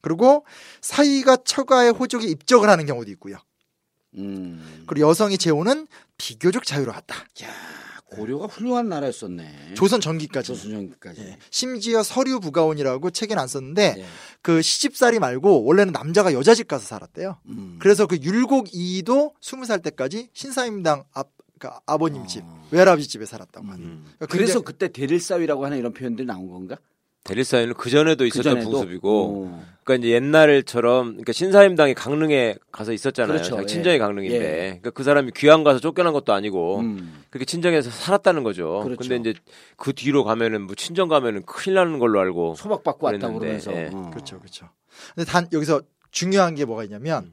[0.03, 0.47] 그리고
[0.81, 3.37] 사이가 처가의 호족에 입적을 하는 경우도 있고요.
[4.15, 4.85] 음.
[4.87, 5.87] 그리고 여성의 재혼은
[6.17, 7.15] 비교적 자유로웠다.
[7.17, 7.49] 야,
[8.11, 9.75] 고려가 훌륭한 나라였었네.
[9.75, 10.49] 조선 전기까지.
[10.49, 11.21] 조선전까지.
[11.21, 11.39] 예.
[11.51, 14.05] 심지어 서류 부가원이라고 책엔 안 썼는데 예.
[14.43, 17.39] 그 시집살이 말고 원래는 남자가 여자 집 가서 살았대요.
[17.47, 17.79] 음.
[17.81, 22.69] 그래서 그 율곡 이도 스무 살 때까지 신사임당 앞, 그러니까 아버님 집, 어.
[22.71, 23.85] 외할아버지 집에 살았다고 하는.
[23.85, 24.05] 음.
[24.17, 26.77] 그러니까 그래서 그때 대릴사위라고 하는 이런 표현들이 나온 건가?
[27.25, 28.71] 대리사회는 그 전에도 있었던 그전에도?
[28.71, 29.67] 풍습이고, 어.
[29.85, 33.35] 그러니까 이제 옛날처럼, 그러니까 신사임당이 강릉에 가서 있었잖아요.
[33.35, 33.57] 그렇죠.
[33.57, 33.67] 자기 예.
[33.67, 34.61] 친정이 강릉인데, 예.
[34.67, 37.25] 그러니까 그 사람이 귀양 가서 쫓겨난 것도 아니고, 음.
[37.31, 38.81] 그렇게 친정에서 살았다는 거죠.
[38.85, 39.09] 그렇죠.
[39.09, 39.41] 근데 이제
[39.77, 43.73] 그 뒤로 가면은 뭐 친정 가면은 큰일 나는 걸로 알고, 소박받고 왔다고 그랬는데, 그러면서.
[43.73, 43.91] 예.
[43.93, 44.11] 어.
[44.11, 44.69] 그렇죠, 그렇죠.
[45.15, 47.33] 근데 단 여기서 중요한 게 뭐가 있냐면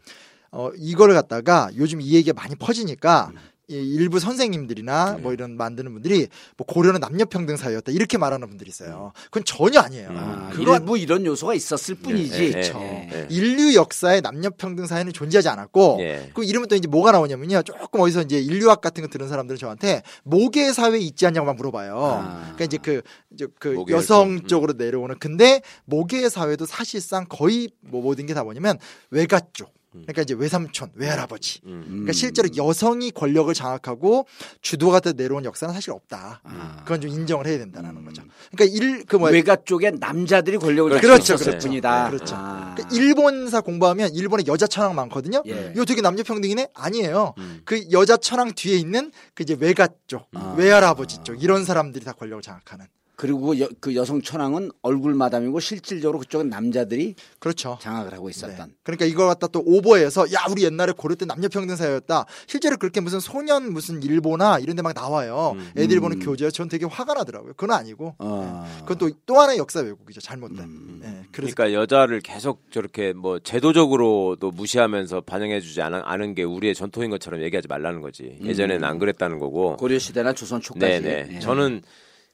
[0.51, 3.37] 어 이거를 갖다가 요즘 이 얘기가 많이 퍼지니까 이
[3.69, 9.11] 일부 선생님들이나 뭐 이런 만드는 분들이 뭐 고려는 남녀 평등 사회였다 이렇게 말하는 분들이 있어요.
[9.25, 10.09] 그건 전혀 아니에요.
[10.13, 12.43] 아, 그거 일부 이런 요소가 있었을 뿐이지.
[12.45, 12.79] 예, 그렇죠.
[12.79, 13.09] 예.
[13.13, 13.27] 예.
[13.29, 16.31] 인류 역사에 남녀 평등 사회는 존재하지 않았고 예.
[16.33, 17.63] 그 이러면 또 이제 뭐가 나오냐면요.
[17.63, 21.97] 조금 어디서 이제 인류학 같은 거 들은 사람들은 저한테 모계 사회 있지 않냐고만 물어봐요.
[21.99, 22.39] 아.
[22.55, 23.01] 그러니까 이제 그,
[23.33, 24.29] 이제 그 여성.
[24.37, 24.47] 음.
[24.47, 28.77] 쪽으로 내려오는 근데 모계 사회도 사실상 거의 뭐 모든 게 다 뭐냐면
[29.09, 29.75] 외가 쪽.
[30.03, 31.61] 그러니까 이제 외삼촌, 외할아버지.
[31.65, 31.85] 음.
[31.87, 34.27] 그러니까 실제로 여성이 권력을 장악하고
[34.61, 36.41] 주도가 돼 내려온 역사는 사실 없다.
[36.43, 36.77] 아.
[36.83, 38.23] 그건 좀 인정을 해야 된다는 거죠.
[38.51, 41.67] 그러니까 일그뭐 외가 쪽에 남자들이 권력을 그렇죠, 있었을 그렇죠.
[41.67, 42.09] 뿐이다.
[42.09, 42.35] 그렇죠.
[42.37, 42.75] 아.
[42.77, 45.43] 그 일본사 공부하면 일본에 여자 천황 많거든요.
[45.47, 45.71] 예.
[45.75, 46.69] 이거 되게 남녀 평등이네?
[46.73, 47.33] 아니에요.
[47.37, 47.61] 음.
[47.65, 50.55] 그 여자 천황 뒤에 있는 그 이제 외가 쪽, 아.
[50.57, 52.85] 외할아버지 쪽 이런 사람들이 다 권력을 장악하는.
[53.17, 57.79] 그리고 여- 그 여성 천황은 얼굴 마담이고 실질적으로 그쪽은 남자들이 그렇죠.
[57.81, 58.29] 장악을 하고 네.
[58.29, 58.75] 있었던.
[58.83, 62.27] 그러니까 이걸 갖다 또 오버해서 야 우리 옛날에 고려 때 남녀 평등 사회였다.
[62.45, 65.53] 실제로 그렇게 무슨 소년 무슨 일보나 이런 데 막 나와요.
[65.55, 65.71] 음.
[65.75, 66.51] 애들 보는 교재요.
[66.51, 67.53] 전 되게 화가 나더라고요.
[67.57, 68.13] 그건 아니고.
[68.19, 68.67] 어.
[68.69, 68.81] 네.
[68.85, 70.21] 그건 또또 하나의 역사 왜곡이죠.
[70.21, 70.59] 잘못된.
[70.59, 70.99] 음.
[71.01, 71.23] 네.
[71.31, 77.41] 그래서 그러니까 여자를 계속 저렇게 뭐 제도적으로도 무시하면서 반영해주지 않은, 않은 게 우리의 전통인 것처럼
[77.41, 78.37] 얘기하지 말라는 거지.
[78.43, 79.75] 예전에는 안 그랬다는 거고.
[79.77, 81.01] 고려 시대나 조선 초까지.
[81.01, 81.29] 네네.
[81.35, 81.39] 예.
[81.39, 81.81] 저는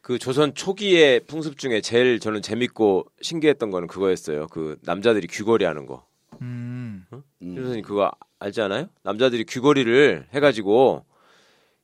[0.03, 4.47] 그 조선 초기의 풍습 중에 제일 저는 재밌고 신기했던 거는 그거였어요.
[4.47, 6.05] 그 남자들이 귀걸이 하는 거.
[6.41, 7.05] 음.
[7.13, 7.21] 음.
[7.55, 8.87] 선생님 그거 알지 않아요?
[9.03, 11.05] 남자들이 귀걸이를 해가지고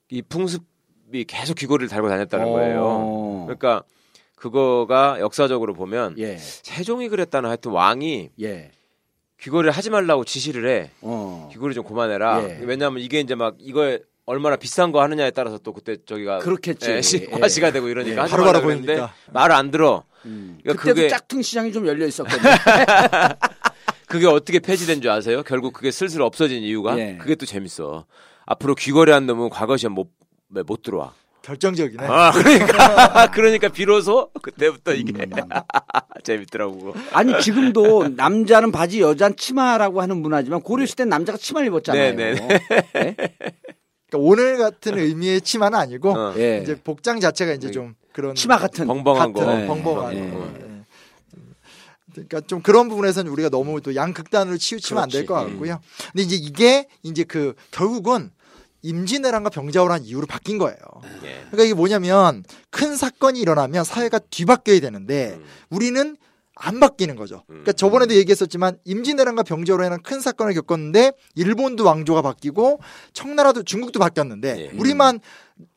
[0.09, 2.83] 이 풍습이 계속 귀걸이를 달고 다녔다는 거예요.
[2.83, 3.43] 어.
[3.45, 3.83] 그러니까
[4.35, 6.35] 그거가 역사적으로 보면 예.
[6.37, 8.71] 세종이 그랬다는 하여튼 왕이 예.
[9.39, 10.91] 귀걸이를 하지 말라고 지시를 해.
[10.99, 11.47] 어.
[11.53, 12.43] 귀걸이 좀 그만해라.
[12.43, 12.59] 예.
[12.65, 13.99] 왜냐하면 이게 이제 막 이거에
[14.29, 16.91] 얼마나 비싼 거 하느냐에 따라서 또 그때 저기가 그렇겠지.
[16.91, 17.39] 예, 시- 예.
[17.39, 18.29] 과시가 되고 이러니까 예.
[18.29, 19.11] 바로바로 보이니까.
[19.33, 20.03] 말을 안 들어.
[20.25, 20.59] 음.
[20.61, 22.43] 그러니까 그때도 그게- 짝퉁 시장이 좀 열려 있었거든요.
[24.07, 25.41] 그게 어떻게 폐지된 줄 아세요?
[25.41, 27.17] 결국 그게 슬슬 없어진 이유가 예.
[27.19, 28.05] 그게 또 재밌어.
[28.45, 30.11] 앞으로 귀걸이 한 놈은 과거 시험 못,
[30.49, 31.13] 네, 못 들어와.
[31.41, 32.03] 결정적이네.
[32.05, 35.31] 아, 그러니까 그러니까 비로소 그때부터 이게 음.
[36.23, 36.93] 재밌더라고.
[37.13, 42.13] 아니 지금도 남자는 바지 여자는 치마라고 하는 문화지만 고려 시대 는 남자가 치마를 입었잖아요.
[42.15, 43.15] 네, 네.
[44.09, 46.33] 그러니까 오늘 같은 의미의 치마는 아니고 어.
[46.37, 46.59] 예.
[46.63, 49.41] 이제 복장 자체가 이제 좀 그런 치마 같은 벙벙한 거.
[49.45, 49.67] 같은 네.
[49.67, 50.31] 벙벙한 네.
[50.31, 50.53] 거.
[50.61, 50.69] 예.
[52.13, 55.51] 그러니까 좀 그런 부분에서는 우리가 너무 또 양극단으로 치우치면 안 될 것 그렇지.
[55.53, 55.79] 같고요.
[56.11, 58.31] 근데 이제 이게 이제 그 결국은
[58.81, 60.77] 임진왜란과 병자호란 이후로 바뀐 거예요.
[61.23, 61.35] 예.
[61.51, 65.45] 그러니까 이게 뭐냐면 큰 사건이 일어나면 사회가 뒤바뀌어야 되는데 음.
[65.69, 66.17] 우리는
[66.61, 67.43] 안 바뀌는 거죠.
[67.47, 72.81] 그러니까 저번에도 얘기했었지만 임진왜란과 병자호란은 큰 사건을 겪었는데 일본도 왕조가 바뀌고
[73.13, 74.77] 청나라도 중국도 바뀌었는데 예.
[74.77, 75.21] 우리만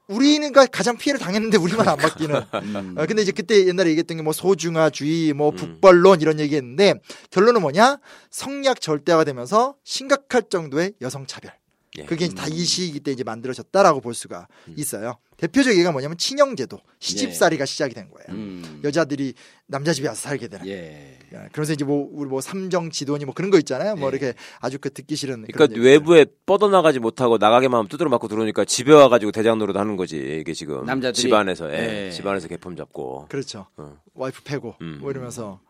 [0.09, 2.35] 우리는 가장 피해를 당했는데 우리만 안 바뀌는.
[2.55, 2.95] 음.
[2.99, 5.57] 어, 근데 이제 그때 옛날에 얘기했던 게 뭐 소중화주의, 뭐 음.
[5.57, 6.95] 북벌론 이런 얘기했는데
[7.31, 7.99] 결론은 뭐냐?
[8.31, 11.53] 성약 절대화가 되면서 심각할 정도의 여성 차별.
[11.99, 12.05] 예.
[12.05, 14.75] 그게 이제 다이 시기 때 이제 만들어졌다라고 볼 수가 음.
[14.77, 15.19] 있어요.
[15.37, 18.27] 대표적 얘기가 뭐냐면 친형제도, 시집살이가 시작이 된 거예요.
[18.31, 18.81] 음.
[18.85, 19.35] 여자들이
[19.67, 20.67] 남자 집에 와서 살게 되는.
[20.69, 21.19] 예.
[21.35, 23.97] 야, 그러면서 이제 뭐 우리 뭐 삼정 지도니 뭐 그런 거 있잖아요.
[23.97, 24.17] 뭐 예.
[24.17, 25.47] 이렇게 아주 그 듣기 싫은.
[25.53, 25.81] 그러니까.
[25.81, 30.55] 외부에 뻗어나가지 못하고 나가게만 하면 두드려 맞고 들어오니까 집에 와가지고 대장 노릇 하는 거지 이게
[30.55, 31.21] 지금 남자들이?
[31.21, 32.07] 집안에서 예.
[32.07, 32.11] 예.
[32.11, 33.67] 집안에서 개품 잡고 그렇죠.
[33.77, 33.97] 어.
[34.15, 34.99] 와이프 패고 음.
[35.01, 35.61] 뭐 이러면서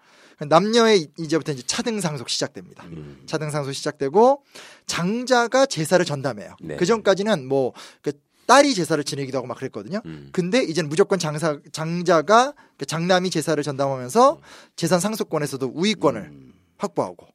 [0.48, 2.85] 남녀의 이제부터 이제 차등 상속 시작됩니다.
[2.85, 3.22] 음.
[3.26, 4.42] 차등 상속 시작되고
[4.87, 6.57] 장자가 제사를 전담해요.
[6.62, 6.76] 네.
[6.76, 8.12] 그 전까지는 뭐 그
[8.44, 10.00] 딸이 제사를 지내기도 하고 막 그랬거든요.
[10.05, 10.28] 음.
[10.33, 14.38] 근데 이제는 무조건 장사 장자가 그 장남이 제사를 전담하면서
[14.74, 16.52] 재산 상속권에서도 우위권을 음.
[16.76, 17.28] 확보하고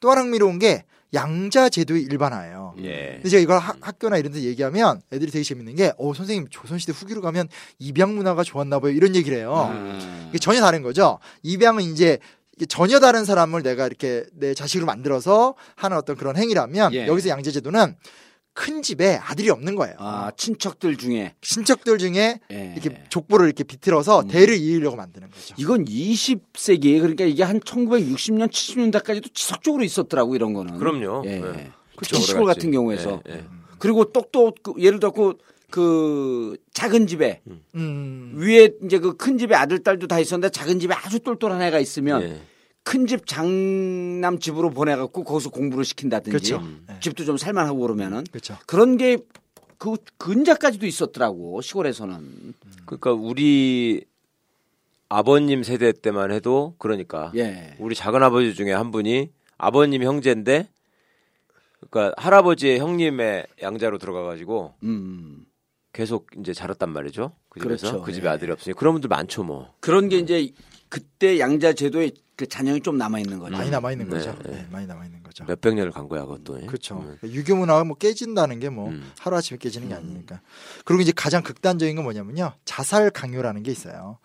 [0.00, 2.74] 또 하나 흥미로운 게 양자 제도의 일반화예요.
[2.78, 3.12] 예.
[3.16, 6.92] 근데 제가 이걸 하- 학교나 이런 데 얘기하면 애들이 되게 재밌는 게, 어, 선생님, 조선시대
[6.92, 8.90] 후기로 가면 입양 문화가 좋았나 봐요.
[8.92, 9.70] 이런 얘기를 해요.
[9.72, 10.26] 음.
[10.30, 11.18] 이게 전혀 다른 거죠.
[11.42, 12.18] 입양은 이제
[12.64, 17.06] 전혀 다른 사람을 내가 이렇게 내 자식으로 만들어서 하는 어떤 그런 행위라면 예.
[17.06, 17.96] 여기서 양제제도는
[18.54, 19.94] 큰 집에 아들이 없는 거예요.
[19.98, 22.72] 아 친척들 중에 친척들 중에 예.
[22.74, 24.28] 이렇게 족보를 이렇게 비틀어서 음.
[24.28, 25.54] 대를 이으려고 만드는 거죠.
[25.58, 30.78] 이건 20세기에 그러니까 이게 한 1960년 70년대까지도 지속적으로 있었더라고 이런 거는.
[30.78, 31.24] 그럼요.
[31.26, 31.42] 예.
[31.42, 31.70] 예.
[32.02, 32.46] 특히 시골.
[32.46, 33.44] 같은 경우에서 예, 예.
[33.78, 35.34] 그리고 똑똑 그 예를 들어 그,
[35.70, 37.40] 그 작은 집에
[37.74, 38.32] 음.
[38.36, 42.22] 위에 이제 그 큰 집에 아들 딸도 다 있었는데 작은 집에 아주 똘똘한 애가 있으면
[42.22, 42.40] 예.
[42.84, 46.58] 큰집 장남 집으로 보내갖고 거기서 공부를 시킨다든지 그렇죠.
[46.64, 46.84] 음.
[46.88, 46.96] 네.
[47.00, 48.56] 집도 좀 살만하고 그러면은 그렇죠.
[48.66, 49.18] 그런 게
[49.78, 52.54] 그 근자까지도 있었더라고 시골에서는
[52.86, 54.04] 그러니까 우리
[55.08, 60.68] 아버님 세대 때만 해도 그러니까 예 우리 작은 아버지 중에 한 분이 아버님 형제인데
[61.90, 65.44] 그러니까 할아버지의 형님의 양자로 들어가가지고 음.
[65.96, 67.32] 계속 이제 자랐단 말이죠.
[67.48, 68.04] 그 집에서 그렇죠.
[68.04, 68.32] 그 집에 예.
[68.32, 69.72] 아들이 없으니 그런 분들 많죠 뭐.
[69.80, 70.52] 그런 게 이제
[70.90, 73.56] 그때 양자 제도의 그 잔영이 좀 남아 있는 거죠.
[73.56, 74.36] 많이 남아 있는 네, 거죠.
[74.44, 74.50] 네.
[74.50, 75.46] 네, 많이 남아 있는 거죠.
[75.46, 76.60] 몇백 년을 간 거야 그것도.
[76.60, 76.66] 예?
[76.66, 76.98] 그렇죠.
[76.98, 77.16] 음.
[77.24, 79.10] 유교 문화가 뭐 깨진다는 게뭐 음.
[79.18, 80.42] 하루 아침에 깨지는 게 아니니까.
[80.84, 84.18] 그리고 이제 가장 극단적인 건 뭐냐면요, 자살 강요라는 게 있어요.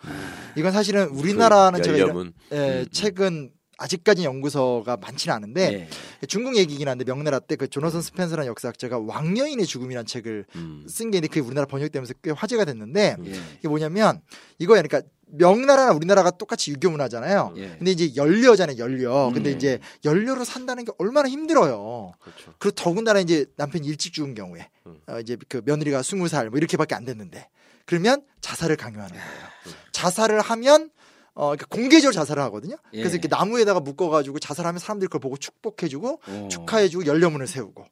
[0.58, 2.34] 이건 사실은 우리나라는 그 제가 이런.
[2.52, 5.88] 예, 음, 책은 아직까지 연구소가 많지는 않은데
[6.22, 6.26] 예.
[6.28, 10.86] 중국 얘기긴 한데 명나라 때 그 조너선 스펜서라는 역사학자가 왕여인의 죽음이라는 책을 음.
[10.88, 13.32] 쓴게 있는데 그게 우리나라 번역되면서 꽤 화제가 됐는데 예.
[13.60, 14.22] 이게 뭐냐면
[14.60, 17.54] 이거야 그러니까 명나라나 우리나라가 똑같이 유교 문화잖아요.
[17.58, 17.76] 예.
[17.78, 19.32] 근데 이제 연료잖아요, 연료.
[19.34, 19.56] 근데 음.
[19.56, 22.12] 이제 연료로 산다는 게 얼마나 힘들어요.
[22.20, 22.54] 그렇죠.
[22.60, 25.00] 그리고 더군다나 이제 남편이 일찍 죽은 경우에 음.
[25.08, 27.48] 어, 이제 그 며느리가 스무 살 뭐 이렇게밖에 안 됐는데
[27.86, 29.48] 그러면 자살을 강요하는 거예요.
[29.92, 30.90] 자살을 하면
[31.34, 32.76] 어 그러니까 공개적으로 자살을 하거든요.
[32.94, 32.98] 예.
[32.98, 36.48] 그래서 이렇게 나무에다가 묶어가지고 자살하면 사람들이 그걸 보고 축복해주고 어.
[36.52, 37.86] 축하해주고 연료문을 세우고.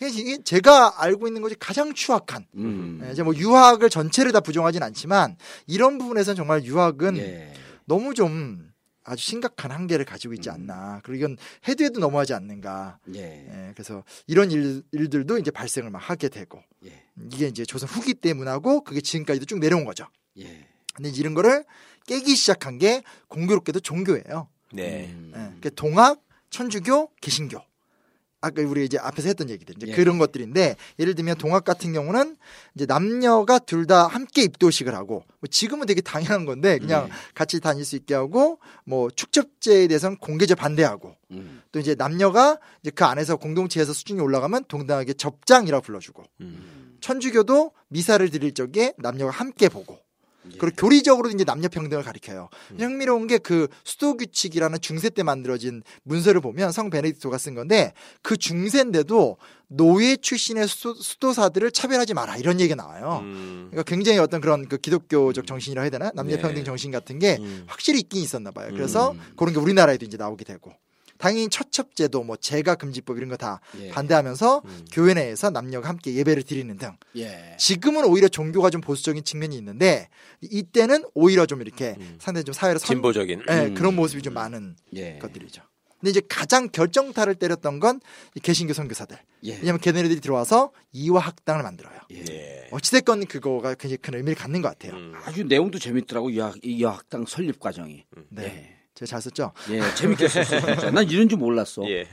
[0.00, 2.46] 이게 이게 제가 알고 있는 것이 가장 추악한.
[2.54, 3.00] 음.
[3.04, 7.52] 예, 이제 뭐 유학을 전체를 다 부정하진 않지만 이런 부분에서는 정말 유학은 예.
[7.84, 8.68] 너무 좀
[9.04, 11.00] 아주 심각한 한계를 가지고 있지 않나.
[11.02, 12.98] 그리고 이건 해도 해도 너무하지 않는가.
[13.14, 13.20] 예.
[13.20, 17.04] 예, 그래서 이런 일, 일들도 이제 발생을 막 하게 되고 예.
[17.32, 20.06] 이게 이제 조선 후기 때 문화고 그게 지금까지도 쭉 내려온 거죠.
[20.38, 20.68] 예.
[20.94, 21.64] 근데 이런 거를
[22.08, 24.48] 깨기 시작한 게 공교롭게도 종교예요.
[24.72, 25.10] 네.
[25.12, 25.32] 음.
[25.36, 27.60] 예, 그 동학, 천주교, 개신교.
[28.40, 29.92] 아까 우리 이제 앞에서 했던 얘기들 이제 예.
[29.96, 32.36] 그런 것들인데 예를 들면 동학 같은 경우는
[32.76, 37.12] 이제 남녀가 둘 다 함께 입도식을 하고 뭐 지금은 되게 당연한 건데 그냥 네.
[37.34, 41.62] 같이 다닐 수 있게 하고 뭐 축첩제에 대해서는 공개적 반대하고 음.
[41.72, 46.96] 또 이제 남녀가 이제 그 안에서 공동체에서 수준이 올라가면 동등하게 접장이라고 불러주고 음.
[47.00, 50.07] 천주교도 미사를 드릴 적에 남녀가 함께 보고 예.
[50.58, 52.48] 그리고 교리적으로 이제 남녀 평등을 가리켜요.
[52.78, 58.36] 흥미로운 게 그 수도 규칙이라는 중세 때 만들어진 문서를 보면 성 베네딕토가 쓴 건데 그
[58.36, 63.20] 중세인데도 노예 출신의 수도, 사들을 차별하지 마라 이런 얘기가 나와요.
[63.22, 63.68] 음.
[63.70, 66.42] 그러니까 굉장히 어떤 그런 그 기독교적 정신이라 해야 되나 남녀 네.
[66.42, 67.64] 평등 정신 같은 게 음.
[67.66, 68.68] 확실히 있긴 있었나 봐요.
[68.72, 69.20] 그래서 음.
[69.36, 70.72] 그런 게 우리나라에도 이제 나오게 되고
[71.18, 73.90] 당연히 처첩제도 뭐 재가 금지법 이런 거다 예.
[73.90, 74.86] 반대하면서 음.
[74.92, 77.56] 교회 내에서 남녀가 함께 예배를 드리는 등 예.
[77.58, 80.08] 지금은 오히려 종교가 좀 보수적인 측면이 있는데
[80.40, 82.16] 이때는 오히려 좀 이렇게 음.
[82.20, 83.42] 상당히 좀 사회로 선, 진보적인.
[83.50, 83.74] 예, 음.
[83.74, 85.18] 그런 모습이 좀 많은 예.
[85.18, 85.62] 것들이죠.
[86.00, 88.00] 근데 이제 가장 결정타를 때렸던 건이
[88.42, 89.18] 개신교 선교사들.
[89.44, 89.54] 예.
[89.54, 91.98] 왜냐하면 걔네들이 들어와서 이화 학당을 만들어요.
[92.12, 92.24] 예.
[92.30, 92.68] 예.
[92.70, 94.92] 어찌됐건 그거가 굉장히 큰 의미를 갖는 것 같아요.
[94.96, 95.14] 음.
[95.24, 98.04] 아주 내용도 재밌더라고 이, 학, 이 여학당 설립 과정이.
[98.30, 98.77] 네.
[98.98, 99.52] 제가 잘 썼죠?
[99.70, 99.78] 예.
[99.78, 100.90] 예, 재밌게 썼어 진짜.
[100.90, 101.88] 난 이런 줄 몰랐어.
[101.88, 102.08] 예.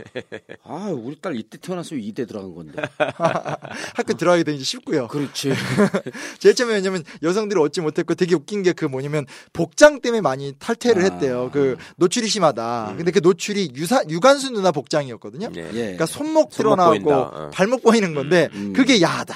[0.64, 2.80] 아, 우리 딸 이때 태어났으면 이대 들어간 건데.
[3.96, 5.08] 학교 들어가게 되면 이제 쉽고요.
[5.08, 5.54] 그렇지.
[6.38, 11.02] 제일 처음에 왜냐면 여성들이 얻지 못했고 되게 웃긴 게 그 뭐냐면 복장 때문에 많이 탈퇴를
[11.02, 11.06] 아.
[11.06, 11.50] 했대요.
[11.52, 12.96] 그 노출이 심하다.
[12.98, 15.50] 근데 그 노출이 유사, 유관수 누나 복장이었거든요.
[15.56, 15.62] 예.
[15.70, 15.72] 예.
[15.72, 17.20] 그러니까 손목 손목 드러나고 보인다.
[17.20, 17.50] 어.
[17.54, 18.74] 발목 보이는 건데 음.
[18.74, 19.34] 그게 야하다.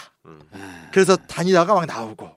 [0.52, 2.30] 아, 그래서 다니다가 막 나오고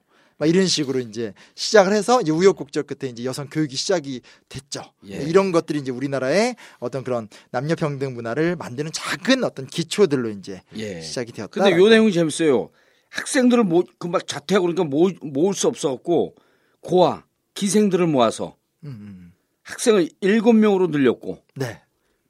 [0.42, 4.82] 막 이런 식으로 이제 시작을 해서 이제 우여곡절 끝에 이제 여성 교육이 시작이 됐죠.
[5.08, 5.18] 예.
[5.18, 11.00] 이런 것들이 이제 우리나라의 어떤 그런 남녀 평등 문화를 만드는 작은 어떤 기초들로 이제 예.
[11.00, 11.62] 시작이 되었다.
[11.62, 12.70] 근데 요 내용이 재밌어요.
[13.10, 16.34] 학생들을 모, 그막 자퇴하고 그러니까 모, 모을 수 없어갖고
[16.80, 17.22] 고아,
[17.54, 19.32] 기생들을 모아서 음, 음.
[19.62, 21.80] 학생을 일곱 명으로 늘렸고 네.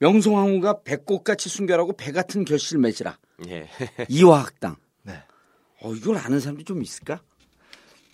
[0.01, 3.17] 명성황후가 배꼽같이 순결하고 배 같은 결실을 맺으라.
[3.49, 3.71] 예.
[4.11, 4.77] 이화학당.
[5.01, 5.15] 네.
[5.81, 7.23] 어, 이걸 아는 사람들이 좀 있을까?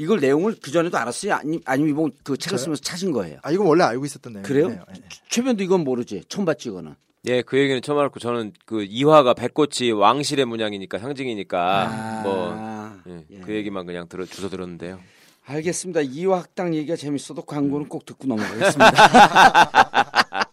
[0.01, 1.35] 이걸 내용을 그 전에도 알았어요?
[1.35, 2.65] 아니, 아니면 이번 그 책을 저요?
[2.65, 3.39] 쓰면서 찾은 거예요?
[3.43, 4.47] 아 이거 원래 알고 있었던 내용이에요.
[4.69, 4.85] 그래요?
[5.29, 6.23] 최변도 이건 모르지.
[6.29, 6.95] 처음 봤지, 이거는.
[7.27, 13.25] 예, 그 얘기는 처음 알고 저는 그 이화가 배꽃이 왕실의 문양이니까 상징이니까 아, 뭐 예,
[13.29, 13.41] 예.
[13.41, 15.01] 그 얘기만 그냥 들어 주워 들었는데요.
[15.45, 16.03] 알겠습니다.
[16.03, 18.93] 이화 학당 얘기가 재밌어도 광고는 꼭 듣고 넘어가겠습니다.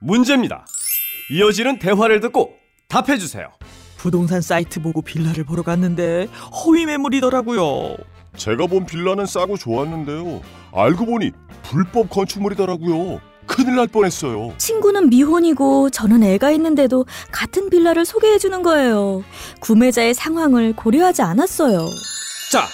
[0.00, 0.64] 문제입니다.
[1.32, 2.54] 이어지는 대화를 듣고
[2.88, 3.50] 답해 주세요.
[4.00, 6.26] 부동산 사이트 보고 빌라를 보러 갔는데
[6.64, 7.96] 허위 매물이더라고요.
[8.34, 10.40] 제가 본 빌라는 싸고 좋았는데요.
[10.72, 11.32] 알고 보니
[11.62, 13.20] 불법 건축물이더라고요.
[13.46, 14.54] 큰일 날 뻔했어요.
[14.56, 19.22] 친구는 미혼이고 저는 애가 있는데도 같은 빌라를 소개해 주는 거예요.
[19.60, 21.86] 구매자의 상황을 고려하지 않았어요.
[22.52, 22.64] 자,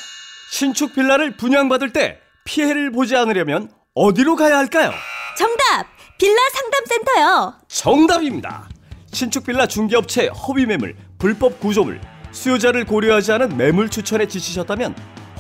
[0.53, 4.93] 신축 빌라를 분양받을 때 피해를 보지 않으려면 어디로 가야 할까요?
[5.37, 5.87] 정답!
[6.19, 7.55] 빌라 상담센터요.
[7.67, 8.69] 정답입니다.
[9.12, 12.00] 신축 빌라 중개업체 허위 매물, 불법 구조물,
[12.33, 14.94] 수요자를 고려하지 않은 매물 추천에 지치셨다면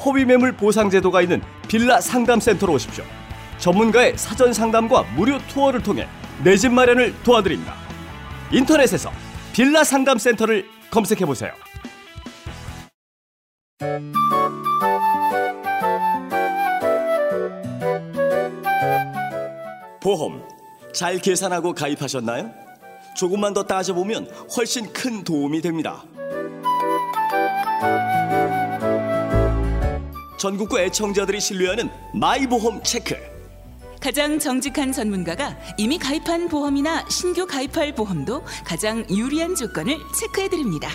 [0.04, 3.04] 허위 매물 보상 제도가 있는 빌라 상담센터로 오십시오.
[3.58, 6.06] 전문가의 사전 상담과 무료 투어를 통해
[6.44, 7.74] 내 집 마련을 도와드립니다.
[8.52, 9.10] 인터넷에서
[9.52, 11.52] 빌라 상담센터를 검색해 보세요.
[20.00, 20.42] 보험
[20.92, 22.65] 잘 계산하고 가입하셨나요?
[23.16, 26.04] 조금만 더 따져보면 훨씬 큰 도움이 됩니다.
[30.38, 33.16] 전국구 애청자들이 신뢰하는 마이보험 체크.
[34.00, 40.90] 가장 정직한 전문가가 이미 가입한 보험이나 신규 가입할 보험도 가장 유리한 조건을 체크해 드립니다.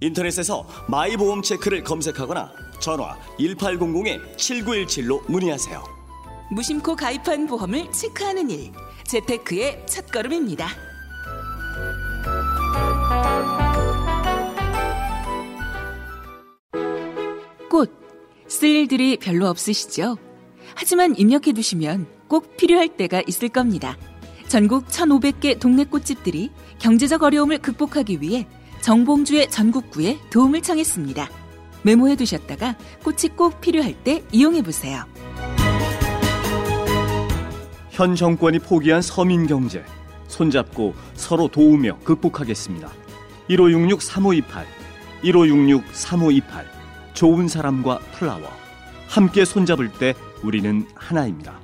[0.00, 5.99] 인터넷에서 마이보험 체크를 검색하거나 전화 1800-7917로 문의하세요.
[6.50, 8.72] 무심코 가입한 보험을 체크하는 일.
[9.04, 10.68] 재테크의 첫걸음입니다.
[17.68, 17.92] 꽃.
[18.48, 20.16] 쓸 일들이 별로 없으시죠?
[20.74, 23.96] 하지만 입력해 두시면 꼭 필요할 때가 있을 겁니다.
[24.48, 28.48] 전국 1,500개 동네 꽃집들이 경제적 어려움을 극복하기 위해
[28.80, 31.28] 정봉주의 전국구에 도움을 청했습니다.
[31.82, 35.04] 메모해 두셨다가 꽃이 꼭 필요할 때 이용해 보세요.
[38.00, 39.84] 현 정권이 포기한 서민 경제
[40.26, 42.90] 손잡고 서로 도우며 극복하겠습니다.
[43.50, 44.42] 1566-3528
[45.22, 46.42] 1566-3528
[47.12, 48.48] 좋은 사람과 플라워
[49.06, 51.59] 함께 손잡을 때 우리는 하나입니다.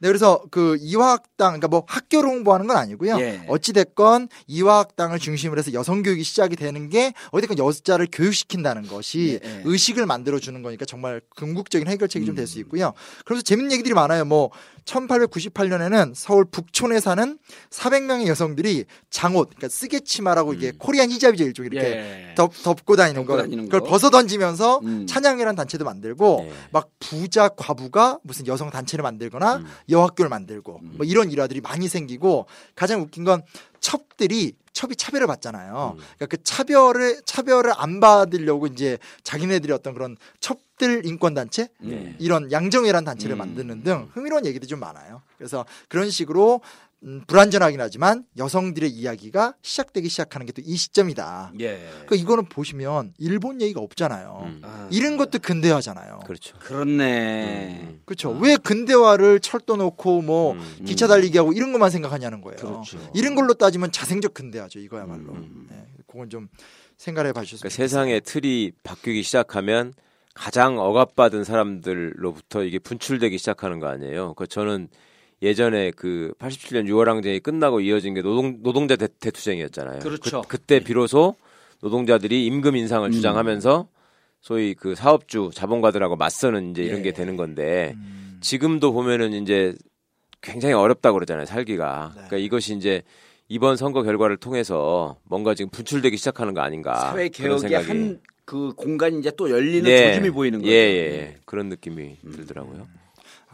[0.00, 3.18] 네, 그래서 그 이화학당, 그러니까 뭐 학교를 홍보하는 건 아니고요.
[3.20, 3.44] 예.
[3.48, 9.62] 어찌됐건 이화학당을 중심으로 해서 여성 교육이 시작이 되는 게 어쨌든 여자를 교육시킨다는 것이 예, 예.
[9.64, 12.46] 의식을 만들어주는 거니까 정말 궁극적인 해결책이 좀될 음.
[12.46, 12.92] 수 있고요.
[13.24, 14.24] 그래서 재밌는 얘기들이 많아요.
[14.24, 14.50] 뭐
[14.88, 17.38] 1898년에는 서울 북촌에 사는
[17.70, 21.44] 400명의 여성들이 장옷, 그러니까 쓰개치마라고 이게 코리안 히잡이죠.
[21.44, 22.28] 일종 이렇게 음.
[22.30, 22.34] 예.
[22.34, 23.86] 덮, 덮고 다니는 덮고 걸 다니는 그걸 거.
[23.86, 25.06] 벗어 던지면서 음.
[25.06, 26.52] 찬양이라는 단체도 만들고 네.
[26.70, 29.66] 막 부자 과부가 무슨 여성 단체를 만들거나 음.
[29.90, 33.42] 여학교를 만들고 뭐 이런 일화들이 많이 생기고 가장 웃긴 건
[33.80, 35.96] 첩들이 첩이 차별을 받잖아요.
[35.96, 36.02] 음.
[36.16, 42.14] 그러니까 그 차별을 차별을 안 받으려고 이제 자기네들이 어떤 그런 첩 들 인권 단체 네.
[42.20, 43.38] 이런 양정회란 단체를 음.
[43.38, 45.22] 만드는 등 흥미로운 얘기들이 좀 많아요.
[45.36, 46.60] 그래서 그런 식으로
[47.04, 51.52] 음, 불완전하긴 하지만 여성들의 이야기가 시작되기 시작하는 게 또 이 시점이다.
[51.60, 51.78] 예.
[51.90, 54.42] 그러니까 이거는 보시면 일본 얘기가 없잖아요.
[54.46, 54.60] 음.
[54.64, 56.20] 아, 이런 것도 근대화잖아요.
[56.26, 56.56] 그렇죠.
[56.58, 57.80] 그렇네.
[57.82, 58.00] 음.
[58.04, 58.30] 그렇죠.
[58.30, 60.84] 왜 근대화를 철도 놓고 뭐 음.
[60.84, 62.56] 기차 달리기 하고 이런 것만 생각하냐는 거예요.
[62.56, 62.98] 그렇죠.
[63.14, 64.80] 이런 걸로 따지면 자생적 근대화죠.
[64.80, 65.34] 이거야말로.
[65.34, 65.66] 음.
[65.70, 66.48] 네, 그건 좀
[66.96, 67.76] 생각해 봐주셨으면 그러니까.
[67.76, 69.92] 세상의 틀이 바뀌기 시작하면
[70.38, 74.34] 가장 억압받은 사람들로부터 이게 분출되기 시작하는 거 아니에요.
[74.34, 74.88] 그 저는
[75.42, 79.98] 예전에 그 87년 6월 항쟁이 끝나고 이어진 게 노동 노동자 대, 대투쟁이었잖아요.
[79.98, 80.42] 그렇죠.
[80.46, 81.34] 그, 때 비로소
[81.80, 83.12] 노동자들이 임금 인상을 음.
[83.12, 83.88] 주장하면서
[84.40, 87.02] 소위 그 사업주 자본가들하고 맞서는 이제 이런 예.
[87.04, 88.38] 게 되는 건데 음.
[88.40, 89.74] 지금도 보면은 이제
[90.40, 92.12] 굉장히 어렵다 그러잖아요 살기가.
[92.14, 92.14] 네.
[92.14, 93.02] 그러니까 이것이 이제
[93.48, 97.74] 이번 선거 결과를 통해서 뭔가 지금 분출되기 시작하는 거 아닌가 사회 개혁의.
[97.74, 100.08] 한 그 공간이 이제 또 열리는 예.
[100.08, 100.70] 조짐이 보이는 거죠.
[100.70, 101.36] 예, 예, 예.
[101.44, 102.88] 그런 느낌이 들더라고요.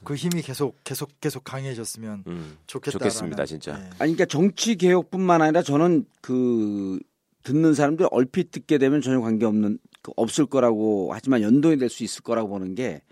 [0.04, 2.98] 그 힘이 계속 계속 계속 강해졌으면 음, 좋겠다.
[3.00, 3.72] 좋겠습니다, 진짜.
[3.72, 3.82] 네.
[3.98, 7.00] 아니 그러니까 정치 개혁뿐만 아니라 저는 그
[7.42, 12.04] 듣는 사람들 얼핏 듣게 되면 전혀 관계 없는 그 없을 거라고 하지만 연동이 될 수
[12.04, 13.02] 있을 거라고 보는 게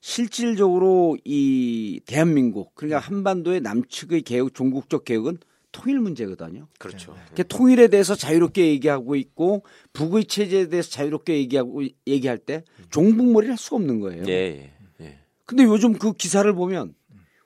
[0.00, 5.38] 실질적으로 이 대한민국 그러니까 한반도의 남측의 개혁 종국적 개혁은
[5.76, 6.68] 통일 문제거든요.
[6.78, 7.14] 그렇죠.
[7.34, 9.62] 그 통일에 대해서 자유롭게 얘기하고 있고
[9.92, 14.24] 북의 체제에 대해서 자유롭게 얘기하고 얘기할 때 종북머리를 할 수가 없는 거예요.
[14.26, 14.72] 예, 예,
[15.02, 15.18] 예.
[15.44, 16.94] 근데 요즘 그 기사를 보면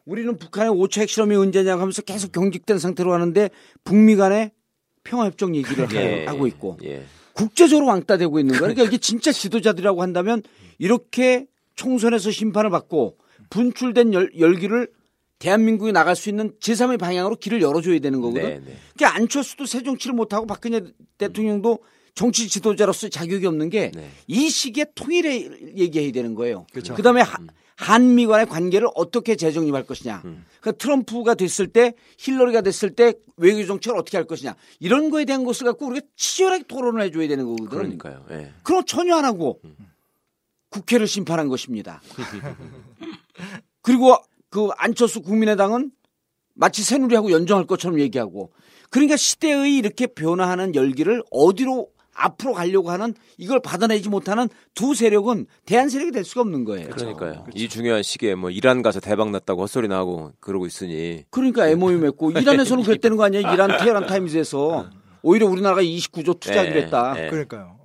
[0.04, 3.50] 우리는 북한의 5차 핵실험이 언제냐고 하면서 계속 경직된 상태로 하는데
[3.82, 4.52] 북미 간의
[5.02, 7.02] 평화협정 얘기를 예, 하고 있고 예.
[7.32, 8.74] 국제적으로 왕따되고 있는 거예요.
[8.74, 10.42] 그러니까 이게 진짜 지도자들이라고 한다면
[10.78, 13.18] 이렇게 총선에서 심판을 받고
[13.50, 14.88] 분출된 열, 열기를
[15.40, 18.42] 대한민국이 나갈 수 있는 제3의 방향으로 길을 열어줘야 되는 거거든.
[18.42, 18.76] 네, 네.
[18.94, 20.82] 그러니까 안철수도 새 정치를 못하고 박근혜
[21.18, 21.78] 대통령도
[22.14, 24.48] 정치 지도자로서 자격이 없는 게이 네.
[24.50, 26.66] 시기에 통일에 얘기해야 되는 거예요.
[26.72, 26.94] 그렇죠.
[26.94, 27.38] 그다음에 하-
[27.76, 30.20] 한미 간의 관계를 어떻게 재정립할 것이냐.
[30.26, 30.44] 음.
[30.60, 34.54] 그러니까 트럼프가 됐을 때 힐러리가 됐을 때 외교 정책을 어떻게 할 것이냐.
[34.78, 37.68] 이런 거에 대한 것을 갖고 우리가 치열하게 토론을 해줘야 되는 거거든.
[37.70, 38.26] 그러니까요.
[38.32, 38.52] 예.
[38.62, 39.62] 그럼 전혀 안 하고
[40.68, 42.02] 국회를 심판한 것입니다.
[43.80, 44.16] 그리고
[44.50, 45.92] 그 안철수 국민의당은
[46.54, 48.52] 마치 새누리하고 연정할 것처럼 얘기하고
[48.90, 55.88] 그러니까 시대의 이렇게 변화하는 열기를 어디로 앞으로 가려고 하는 이걸 받아내지 못하는 두 세력은 대한
[55.88, 56.90] 세력이 될 수가 없는 거예요.
[56.90, 57.46] 그러니까요.
[57.54, 62.32] 이 중요한 시기에 뭐 이란 가서 대박 났다고 헛소리 나고 그러고 있으니 그러니까 MOU 맺고
[62.38, 63.52] 이란에서는 그랬다는 거 아니에요?
[63.52, 64.90] 이란 테헤란 타임즈에서
[65.22, 67.14] 오히려 우리나라가 29조 투자하기로 예, 했다.
[67.24, 67.30] 예.
[67.30, 67.79] 그러니까요.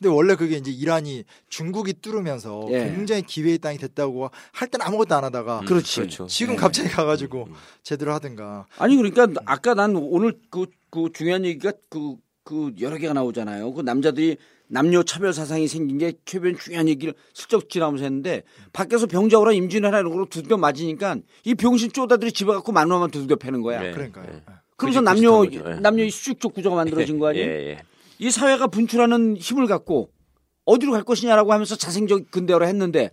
[0.00, 0.02] 어.
[0.02, 2.90] 근데 원래 그게 이제 이란이 중국이 뚫으면서 예.
[2.94, 6.00] 굉장히 기회의 땅이 됐다고 할 때는 아무것도 안 하다가 그렇지.
[6.00, 6.26] 그렇죠.
[6.26, 6.58] 지금 예.
[6.58, 7.48] 갑자기 가가지고
[7.82, 8.66] 제대로 하든가.
[8.78, 13.72] 아니 그러니까 아까 난 오늘 그, 그 중요한 얘기가 그, 그 여러 개가 나오잖아요.
[13.74, 14.38] 그 남자들이
[14.72, 20.12] 남녀 차별 사상이 생긴 게 최변 중요한 얘기를 슬쩍 지나면서 했는데 밖에서 병자호랑 임진왜란 이런
[20.12, 23.82] 걸로 두들겨 맞으니까 이 병신 쪼다들이 집에 갖고 만원만 두들겨 패는 거야.
[23.82, 23.90] 네.
[23.90, 24.26] 그러니까요.
[24.26, 24.42] 네.
[24.76, 25.44] 그러면서 남녀.
[25.44, 25.80] 예.
[25.80, 27.46] 남녀 의 수직적 구조가 만들어진 거 아니에요?
[27.46, 27.82] 예, 예.
[28.20, 30.10] 이 사회가 분출하는 힘을 갖고
[30.66, 33.10] 어디로 갈 것이냐라고 하면서 자생적 근대화를 했는데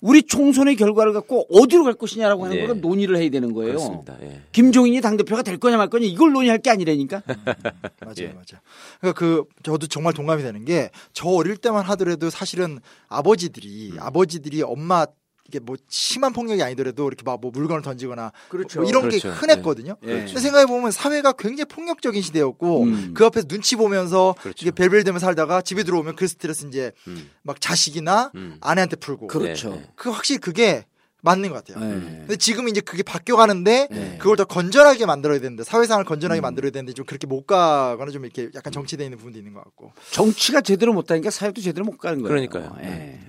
[0.00, 2.66] 우리 총선의 결과를 갖고 어디로 갈 것이냐라고 하는 네.
[2.66, 3.72] 거를 논의를 해야 되는 거예요.
[3.72, 4.16] 그렇습니다.
[4.22, 4.42] 예.
[4.52, 7.22] 김종인이 당대표가 될 거냐 말 거냐 이걸 논의할 게 아니라니까.
[8.02, 8.26] 맞아요, 예.
[8.28, 8.60] 맞아요.
[9.00, 12.78] 그러니까 그 저도 정말 동감이 되는 게 저 어릴 때만 하더라도 사실은
[13.08, 13.96] 아버지들이 음.
[14.00, 15.04] 아버지들이 엄마
[15.48, 18.80] 이게 뭐 심한 폭력이 아니더라도 이렇게 막 뭐 물건을 던지거나 그렇죠.
[18.80, 19.28] 뭐 이런 그렇죠.
[19.28, 19.96] 게 흔했거든요.
[20.02, 20.24] 예.
[20.24, 23.14] 근데 생각해 보면 사회가 굉장히 폭력적인 시대였고 음.
[23.14, 24.56] 그 앞에서 눈치 보면서 그렇죠.
[24.60, 27.30] 이게 벨벨대며 살다가 집에 들어오면 그 스트레스 이제 음.
[27.42, 28.56] 막 자식이나 음.
[28.60, 29.70] 아내한테 풀고 그렇죠.
[29.70, 29.90] 네, 네.
[29.94, 30.84] 그 확실히 그게
[31.20, 31.84] 맞는 것 같아요.
[31.84, 32.00] 네.
[32.00, 34.16] 근데 지금 이제 그게 바뀌어 가는데 네.
[34.18, 36.42] 그걸 더 건전하게 만들어야 되는데 사회상을 건전하게 음.
[36.42, 39.92] 만들어야 되는데 좀 그렇게 못 가거나 좀 이렇게 약간 정치돼 있는 부분도 있는 것 같고
[40.10, 42.28] 정치가 제대로 못하니까 사회도 제대로 못 가는 거예요.
[42.28, 42.76] 그러니까요.
[42.82, 43.20] 예.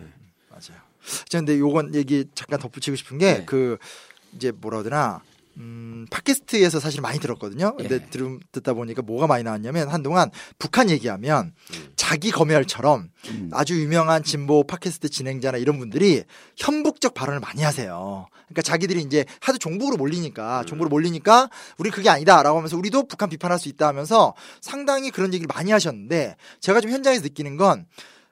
[1.28, 3.46] 자, 근데 요건 얘기 잠깐 덧붙이고 싶은 게 네.
[3.46, 3.78] 그
[4.34, 5.22] 이제 뭐라 하더나
[5.60, 7.76] 음, 팟캐스트에서 사실 많이 들었거든요.
[7.76, 8.10] 근데 예.
[8.10, 11.54] 들, 듣다 보니까 뭐가 많이 나왔냐면 한동안 북한 얘기하면
[11.98, 13.50] 자기 검열처럼 음.
[13.52, 16.24] 아주 유명한 진보 팟캐스트 진행자나 이런 분들이
[16.56, 18.28] 현북적 발언을 많이 하세요.
[18.48, 23.60] 그러니까 자기들이 이제 하도 종북으로 몰리니까 종북으로 몰리니까 우리 그게 아니다라고 하면서 우리도 북한 비판할
[23.60, 27.86] 수 있다 하면서 상당히 그런 얘기를 많이 하셨는데 제가 좀 현장에서 느끼는 건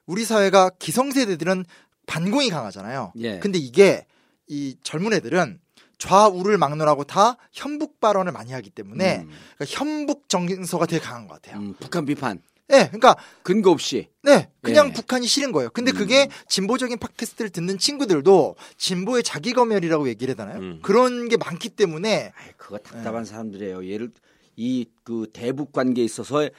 [0.05, 1.65] 우리 사회가 기성세대들은
[2.08, 3.14] 반공이 강하잖아요.
[3.18, 3.38] 예.
[3.39, 4.08] 근데 이게
[4.47, 5.60] 이 젊은 애들은
[5.99, 9.30] 좌우를 막론하고 다 현북 발언을 많이 하기 때문에 음.
[9.58, 11.60] 그러니까 현북 정서가 되게 강한 것 같아요.
[11.62, 14.10] 음, 북한 비판 네, 그러니까 근거 없이.
[14.24, 14.93] 네, 그냥 예.
[14.93, 15.70] 북한이 싫은 거예요.
[15.70, 15.95] 근데 음.
[15.95, 20.60] 그게 진보적인 팟캐스트를 듣는 친구들도 진보의 자기 검열이라고 얘기를 하잖아요.
[20.60, 20.80] 음.
[20.82, 23.86] 그런 게 많기 때문에 아이, 그거 답답한 사람들이에요.
[23.88, 24.12] 예를
[24.58, 26.49] 이 그 대북 관계에 있어서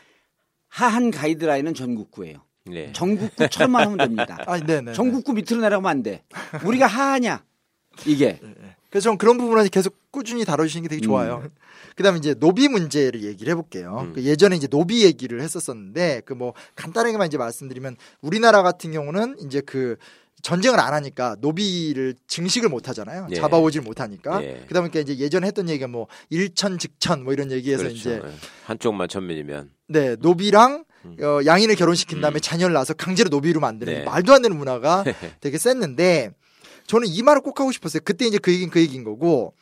[0.69, 2.39] 하한 가이드라인은 전국구예요.
[2.71, 2.93] 네.
[2.93, 4.39] 전국구 철만 하면 됩니다.
[4.47, 4.93] 아, 네, 네.
[4.93, 6.23] 전국구 밑으로 내려가면 안 돼.
[6.65, 7.43] 우리가 하하냐
[8.07, 8.41] 이게
[8.91, 11.43] 그래서 저는 그런 부분을 계속 꾸준히 다뤄주시는 게 되게 좋아요.
[11.97, 13.99] 그다음에 이제 노비 문제를 얘기를 해볼게요.
[14.09, 14.13] 음.
[14.15, 19.61] 그 예전에 이제 노비 얘기를 했었었는데 그 뭐 간단하게만 이제 말씀드리면 우리나라 같은 경우는 이제
[19.61, 19.97] 그
[20.41, 23.27] 전쟁을 안 하니까 노비를 증식을 못 하잖아요.
[23.33, 23.35] 예.
[23.35, 24.41] 잡아오질 못하니까.
[24.45, 24.65] 예.
[24.69, 27.99] 그다음에 이제 예전에 했던 얘기가 뭐 일천 즉천 뭐 이런 얘기해서 그렇죠.
[27.99, 28.33] 이제 예.
[28.65, 30.85] 한쪽만 천민이면 네 노비랑 음.
[31.21, 32.41] 어, 양인을 결혼시킨 다음에 음.
[32.41, 34.05] 자녀를 낳아서 강제로 노비로 만드는 네.
[34.05, 35.05] 말도 안 되는 문화가
[35.41, 36.33] 되게 셌는데
[36.87, 38.01] 저는 이 말을 꼭 하고 싶었어요.
[38.05, 39.55] 그때 이제 그 얘기는 그 얘기인 거고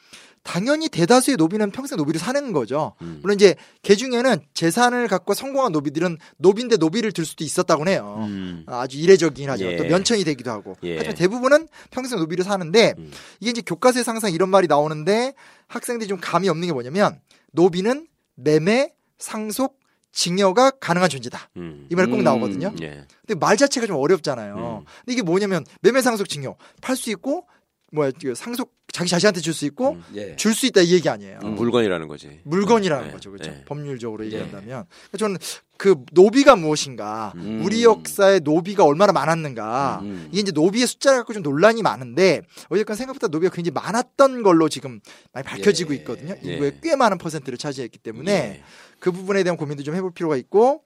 [0.46, 2.94] 당연히 대다수의 노비는 평생 노비로 사는 거죠.
[3.02, 3.18] 음.
[3.20, 8.18] 물론 이제 개 중에는 재산을 갖고 성공한 노비들은 노비인데 노비를 둘 수도 있었다고 해요.
[8.20, 8.62] 음.
[8.66, 9.66] 아주 이례적이긴 하죠.
[9.66, 9.76] 예.
[9.76, 10.76] 또 면천이 되기도 하고.
[10.84, 10.98] 예.
[10.98, 13.10] 하지만 대부분은 평생 노비로 사는데 음.
[13.40, 15.34] 이게 이제 교과서에서 항상 이런 말이 나오는데
[15.66, 17.20] 학생들이 좀 감이 없는 게 뭐냐면
[17.52, 18.06] 노비는
[18.36, 19.80] 매매, 상속,
[20.16, 21.50] 증여가 가능한 존재다.
[21.58, 21.86] 음.
[21.90, 22.24] 이 말이 꼭 음.
[22.24, 22.72] 나오거든요.
[22.80, 23.04] 예.
[23.26, 24.82] 근데 말 자체가 좀 어렵잖아요.
[24.82, 24.84] 음.
[25.00, 27.46] 근데 이게 뭐냐면 매매, 상속, 증여 팔 수 있고
[27.92, 30.02] 뭐야 그 상속 자기 자신한테 줄 수 있고 음.
[30.14, 30.34] 예.
[30.36, 31.40] 줄수 있다 이 얘기 아니에요.
[31.44, 32.40] 음, 물건이라는 거지.
[32.44, 33.12] 물건이라는 예.
[33.12, 33.50] 거죠, 그렇죠?
[33.50, 33.64] 예.
[33.66, 34.28] 법률적으로 예.
[34.28, 35.36] 얘기한다면 그러니까 저는
[35.76, 37.60] 그 노비가 무엇인가, 음.
[37.62, 40.28] 우리 역사에 노비가 얼마나 많았는가, 음.
[40.32, 42.40] 이게 이제 노비의 숫자를 갖고 좀 논란이 많은데
[42.70, 45.00] 어쨌건 생각보다 노비가 굉장히 많았던 걸로 지금
[45.34, 45.98] 많이 밝혀지고 예.
[45.98, 46.34] 있거든요.
[46.42, 46.52] 예.
[46.52, 48.62] 인구의 꽤 많은 퍼센트를 차지했기 때문에 예.
[49.00, 50.82] 그 부분에 대한 고민도 좀 해볼 필요가 있고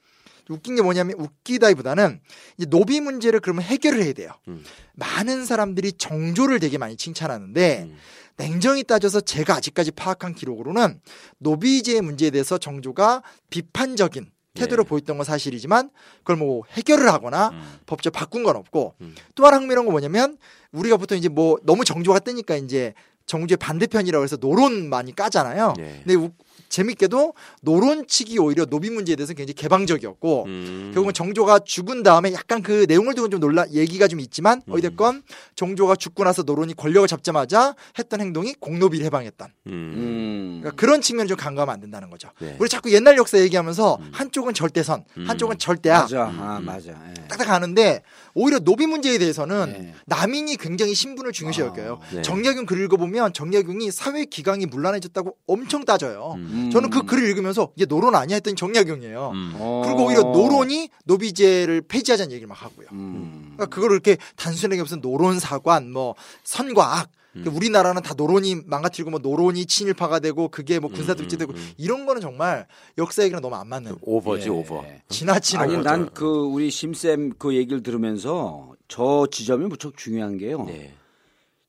[0.48, 2.20] 웃긴 게 뭐냐면 웃기다기보다는
[2.58, 4.32] 이제 노비 문제를 그러면 해결을 해야 돼요.
[4.48, 4.64] 음.
[4.94, 7.96] 많은 사람들이 정조를 되게 많이 칭찬하는데 음.
[8.36, 11.00] 냉정히 따져서 제가 아직까지 파악한 기록으로는
[11.38, 14.88] 노비제 문제에 대해서 정조가 비판적인 태도를 네.
[14.88, 17.78] 보였던 건 사실이지만 그걸 뭐 해결을 하거나 음.
[17.86, 19.14] 법적 바꾼 건 없고 음.
[19.36, 20.36] 또 하나 흥미로운 건 뭐냐면
[20.72, 22.94] 우리가 보통 이제 뭐 너무 정조가 뜨니까 이제
[23.26, 25.74] 정조의 반대편이라고 해서 노론 많이 까잖아요.
[25.78, 26.00] 예.
[26.04, 26.32] 근데 우-
[26.68, 30.90] 재밌게도 노론 측이 오히려 노비 문제에 대해서 굉장히 개방적이었고 음.
[30.94, 34.72] 결국은 정조가 죽은 다음에 약간 그 내용을 두고 좀 논란 얘기가 좀 있지만 음.
[34.72, 35.22] 어찌됐건
[35.54, 39.72] 정조가 죽고 나서 노론이 권력을 잡자마자 했던 행동이 공노비를 해방했던 음.
[39.72, 40.58] 음.
[40.60, 42.30] 그러니까 그런 측면을 좀 간과하면 안 된다는 거죠.
[42.40, 42.56] 네.
[42.58, 44.10] 우리 자꾸 옛날 역사 얘기하면서 음.
[44.12, 45.28] 한쪽은 절대선, 음.
[45.28, 46.28] 한쪽은 절대악 맞아.
[46.28, 46.64] 음, 아, 음.
[46.64, 46.90] 맞아.
[46.90, 47.14] 예.
[47.28, 48.02] 딱딱 가는데
[48.34, 49.94] 오히려 노비 문제에 대해서는 예.
[50.06, 52.00] 남인이 굉장히 신분을 중요시 아, 여겨요.
[52.14, 52.22] 네.
[52.22, 56.34] 정약용 글을 읽어보면 정약용이 사회 기강이 문란해졌다고 엄청 따져요.
[56.50, 56.70] 음.
[56.70, 59.30] 저는 그 글을 읽으면서 이게 노론 아니야 했더니 정약용이에요.
[59.34, 59.52] 음.
[59.56, 59.82] 어.
[59.84, 62.88] 그리고 오히려 노론이 노비제를 폐지하자는 얘기를 막 하고요.
[62.92, 63.52] 음.
[63.56, 67.42] 그러니까 그거를 이렇게 단순하게 무슨 노론 사관 뭐 선과 악 음.
[67.42, 71.56] 그러니까 우리나라는 다 노론이 망가뜨리고 뭐 노론이 친일파가 되고 그게 뭐 군사 음, 독재되고 음,
[71.56, 71.70] 음.
[71.76, 72.66] 이런 거는 정말
[72.98, 74.48] 역사 얘기랑 너무 안 맞는 오버지 예.
[74.48, 74.84] 오버.
[75.08, 75.76] 지나친 아니.
[75.76, 80.64] 난 그 우리 심쌤 그 얘기를 들으면서 저 지점이 무척 중요한 게요.
[80.64, 80.92] 네.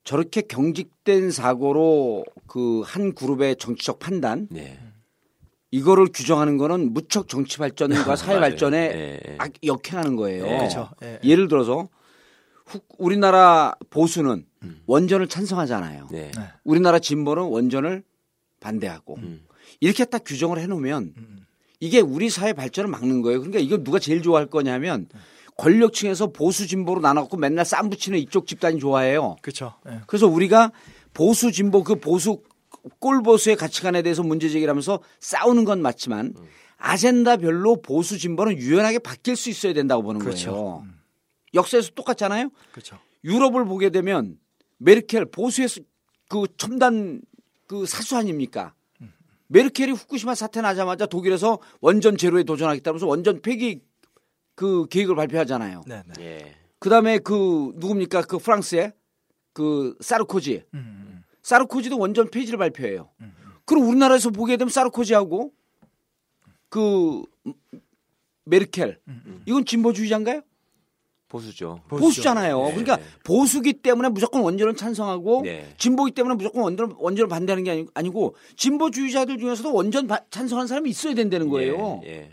[0.04, 4.80] 저렇게 경직된 사고로 그 한 그룹의 정치적 판단 네.
[5.72, 8.40] 이거를 규정하는 거는 무척 정치 발전과 사회.
[8.40, 9.36] 발전에.
[9.38, 10.46] 악- 역행하는 거예요.
[10.46, 10.58] 예.
[10.58, 10.90] 그렇죠.
[11.04, 11.20] 예.
[11.24, 11.88] 예를 들어서
[12.66, 14.46] 후- 우리나라 보수는
[14.86, 16.08] 원전을 찬성하잖아요.
[16.12, 16.32] 네.
[16.36, 16.44] 네.
[16.64, 18.04] 우리나라 진보는 원전을
[18.60, 19.42] 반대하고 음.
[19.80, 21.46] 이렇게 딱 규정을 해놓으면 음.
[21.80, 23.40] 이게 우리 사회 발전을 막는 거예요.
[23.40, 25.08] 그러니까 이거 누가 제일 좋아할 거냐면
[25.62, 29.36] 권력층에서 보수 진보로 나눠갖고 맨날 쌈 붙이는 이쪽 집단이 좋아해요.
[29.44, 29.76] 그렇죠.
[29.88, 30.00] 예.
[30.08, 30.72] 그래서 우리가
[31.14, 32.42] 보수 진보 그 보수
[33.00, 36.34] 꼴보수의 가치관에 대해서 문제 제기를 하면서 싸우는 건 맞지만
[36.78, 40.52] 아젠다별로 보수 진보는 유연하게 바뀔 수 있어야 된다고 보는 그렇죠.
[40.52, 40.86] 거예요.
[41.54, 42.50] 역사에서 똑같잖아요.
[42.72, 42.98] 그렇죠.
[43.24, 44.38] 유럽을 보게 되면
[44.80, 45.82] 메르켈 보수의 수-
[46.28, 47.22] 그 첨단
[47.68, 48.74] 그 사수 아닙니까?
[49.48, 53.82] 메르켈이 후쿠시마 사태 나자마자 독일에서 원전 제로에 도전하겠다면서 원전 폐기
[54.62, 55.82] 그 계획을 발표하잖아요.
[55.88, 56.24] 네, 네.
[56.24, 56.54] 예.
[56.78, 58.22] 그다음에 그 누굽니까?
[58.22, 58.94] 그 프랑스의
[59.54, 60.66] 그 사르코지.
[60.76, 63.10] 음, 음, 사르코지도 원전 폐지를 발표해요.
[63.66, 65.52] 그럼 우리나라에서 보게 되면 사르코지하고
[66.70, 67.24] 그
[68.46, 69.00] 메르켈
[69.48, 70.42] 이건 진보주의자인가요?
[71.28, 71.82] 보수죠.
[71.88, 72.62] 보수잖아요.
[72.62, 72.70] 네.
[72.76, 75.74] 그러니까 보수기 때문에 무조건 원전을 찬성하고 네.
[75.80, 80.88] 진보기 때문에 무조건 원전, 원전을 반대하는 게 아니- 아니고 진보주의자들 중에서도 원전 바- 찬성하는 사람이
[80.90, 82.02] 있어야 된다는 거예요.
[82.04, 82.32] 예, 예.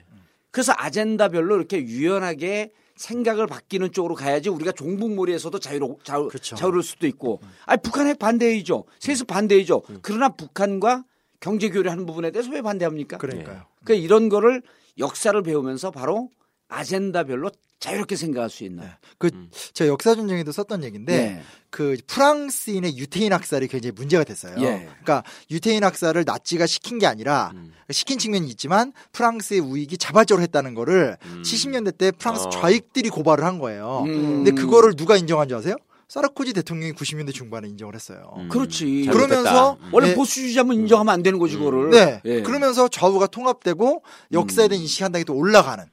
[0.50, 6.56] 그래서 아젠다별로 이렇게 유연하게 생각을 바뀌는 쪽으로 가야지 우리가 종북몰이에서도 자유로 자유, 그렇죠.
[6.56, 7.40] 자유로울 수도 있고.
[7.64, 8.84] 아 북한 핵 반대이죠.
[8.98, 9.82] 세수 반대이죠.
[9.90, 9.98] 음.
[10.02, 11.04] 그러나 북한과
[11.40, 13.18] 경제 교류하는 부분에 대해서 왜 반대합니까?
[13.18, 13.66] 그러니까요.
[13.84, 14.62] 그러니까 이런 거를
[14.98, 16.30] 역사를 배우면서 바로
[16.68, 17.50] 아젠다별로
[17.80, 18.84] 자유롭게 생각할 수 있는.
[19.18, 19.30] 그
[19.72, 21.42] 제가 역사 전쟁에도 썼던 얘기인데 네.
[21.70, 24.54] 그 프랑스인의 유태인 학살이 굉장히 문제가 됐어요.
[24.58, 24.88] 예.
[25.02, 27.72] 그러니까 유태인 학살을 나치가 시킨 게 아니라 음.
[27.90, 31.42] 시킨 측면이 있지만 프랑스의 우익이 자발적으로 했다는 거를 음.
[31.44, 32.50] 70년대 때 프랑스 어.
[32.50, 34.02] 좌익들이 고발을 한 거예요.
[34.06, 34.44] 음.
[34.44, 35.76] 근데 그거를 누가 인정한 줄 아세요?
[36.08, 38.32] 사르코지 대통령이 90년대 중반에 인정을 했어요.
[38.38, 38.48] 음.
[38.48, 39.08] 그렇지.
[39.12, 39.90] 그러면서 음.
[39.92, 40.14] 원래 네.
[40.14, 41.90] 보수주의자면 인정하면 안 되는 거지 그거를.
[41.90, 42.20] 네.
[42.24, 42.42] 예.
[42.42, 44.02] 그러면서 좌우가 통합되고
[44.32, 45.84] 역사에 대한 인식이 한 단계 또 올라가는.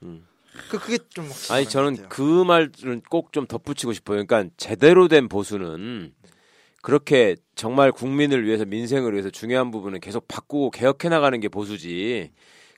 [0.55, 0.61] 음.
[0.69, 2.07] 그 그게 좀 아니 저는.
[2.09, 4.25] 그 말은 꼭좀 덧붙이고 싶어요.
[4.25, 6.13] 그러니까 제대로 된 보수는
[6.81, 12.31] 그렇게 정말 국민을 위해서 민생을 위해서 중요한 부분은 계속 바꾸고 개혁해 나가는 게 보수지.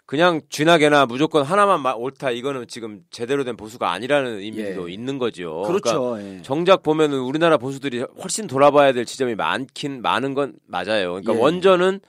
[0.05, 4.93] 그냥 쥐나개나 무조건 하나만 마- 옳다 이거는 지금 제대로 된 보수가 아니라는 의미도 예.
[4.93, 5.63] 있는 거죠.
[5.67, 6.11] 그렇죠.
[6.11, 6.41] 그러니까 예.
[6.43, 11.09] 정작 보면은 우리나라 보수들이 훨씬 돌아봐야 될 지점이 많긴 많은 건 맞아요.
[11.21, 11.37] 그러니까 예.
[11.37, 11.99] 원전은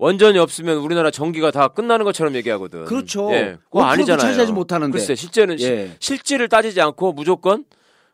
[0.00, 2.86] 원전이 없으면 우리나라 전기가 다 끝나는 것처럼 얘기하거든.
[2.86, 3.30] 그렇죠.
[3.32, 3.58] 예.
[3.64, 4.18] 그거 5%도 아니잖아요.
[4.18, 4.90] 차지하지 못하는데.
[4.90, 5.90] 글쎄 실제는 시- 예.
[6.00, 7.64] 실질을 따지지 않고 무조건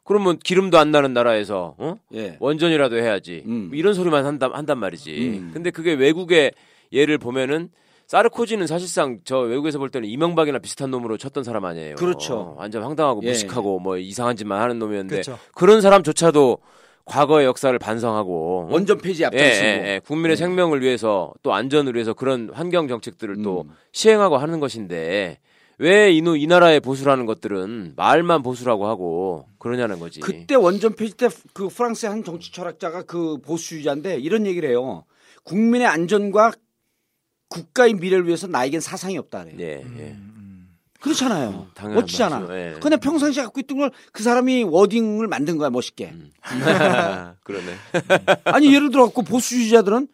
[0.03, 1.95] 그러면 기름도 안 나는 나라에서 어?
[2.13, 2.37] 예.
[2.41, 3.71] 원전이라도 해야지 음.
[3.73, 5.11] 이런 소리만 한단 한단 말이지.
[5.39, 5.51] 음.
[5.55, 6.51] 근데 그게 외국의
[6.93, 7.71] 예를 보면은
[8.09, 11.95] 사르코지는 사실상 저 외국에서 볼 때는 이명박이나 비슷한 놈으로 쳤던 사람 아니에요.
[11.95, 12.57] 그렇죠.
[12.59, 13.29] 완전 황당하고 예.
[13.29, 15.39] 무식하고 뭐 이상한 짓만 하는 놈이었는데 그렇죠.
[15.55, 16.59] 그런 사람조차도
[17.07, 19.67] 과거의 역사를 반성하고 원전 폐지 예, 앞장서고.
[19.67, 20.01] 예, 예.
[20.05, 23.71] 국민의 생명을 위해서 또 안전을 위해서 그런 환경 정책들을 또 음.
[23.93, 25.39] 시행하고 하는 것인데
[25.79, 30.21] 왜이이 나라의 보수라는 것들은 말만 보수라고 하고 그러냐는 거지.
[30.21, 35.05] 그때 원전 폐지 때 그 프랑스의 한 정치 철학자가 그 보수주의자인데 이런 얘기를 해요.
[35.45, 36.53] 국민의 안전과
[37.49, 39.57] 국가의 미래를 위해서 나에겐 사상이 없다 그래요.
[39.61, 40.36] 예, 음, 예.
[41.01, 41.69] 그렇잖아요.
[41.75, 42.47] 당연한 멋지잖아.
[42.51, 42.75] 예.
[42.81, 46.07] 근데 평상시에 갖고 있던 걸 그 사람이 워딩을 만든 거야 멋있게.
[46.07, 46.33] 음.
[47.45, 47.75] 그러네.
[48.45, 50.09] 아니 예를 들어 갖고 보수주의자들은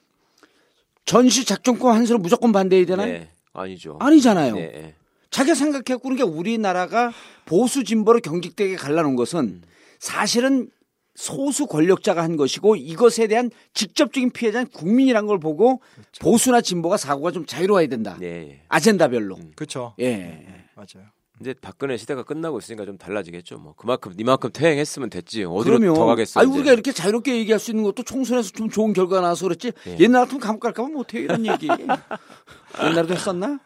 [1.04, 3.12] 전시 작전권 한수로 무조건 반대해야 되나요?
[3.12, 3.28] 네.
[3.52, 3.98] 아니죠.
[4.00, 4.56] 아니잖아요.
[4.56, 4.94] 예, 예.
[5.30, 7.12] 자기가 생각해갖고 그러니까 우리나라가
[7.44, 9.62] 보수 진보로 경직되게 갈라놓은 것은 음.
[9.98, 10.68] 사실은
[11.14, 15.80] 소수 권력자가 한 것이고 이것에 대한 직접적인 피해자는 국민이란 걸 보고
[16.20, 18.16] 보수나 진보가 사고가 좀 자유로워야 된다.
[18.22, 18.60] 예, 예.
[18.68, 19.38] 아젠다별로.
[19.54, 19.94] 그렇죠.
[20.00, 20.46] 예.
[20.82, 21.08] 맞아요.
[21.40, 23.56] 이제 박근혜 시대가 끝나고 있으니까 좀 달라지겠죠.
[23.58, 25.44] 뭐 그만큼 이만큼 퇴행했으면 됐지.
[25.44, 26.40] 어디로 그러면 더 가겠어.
[26.40, 26.58] 아니 이제.
[26.58, 29.96] 우리가 이렇게 자유롭게 얘기할 수 있는 것도 총선에서 좀 좋은 결과가 나와서 그렇지 예.
[29.98, 31.68] 옛날 같으면 감옥 갈까 봐 못 해요 이런 얘기
[32.84, 33.58] 옛날에도 했었나?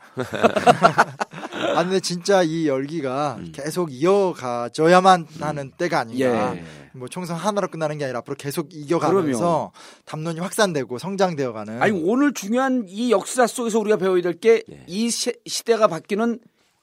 [1.75, 6.57] 아 근데 진짜 이 열기가 계속 이어가져야만 하는 때가 아닌가.
[6.57, 6.65] 예.
[6.95, 9.73] 뭐 총선 하나로 끝나는 게 아니라 앞으로 계속 이겨가면서
[10.07, 11.83] 담론이 확산되고 성장되어가는.
[11.83, 15.33] 아니 오늘 중요한 이 역사 속에서 우리가 배워야 될 게이 예.
[15.47, 16.39] 시대가 바뀌는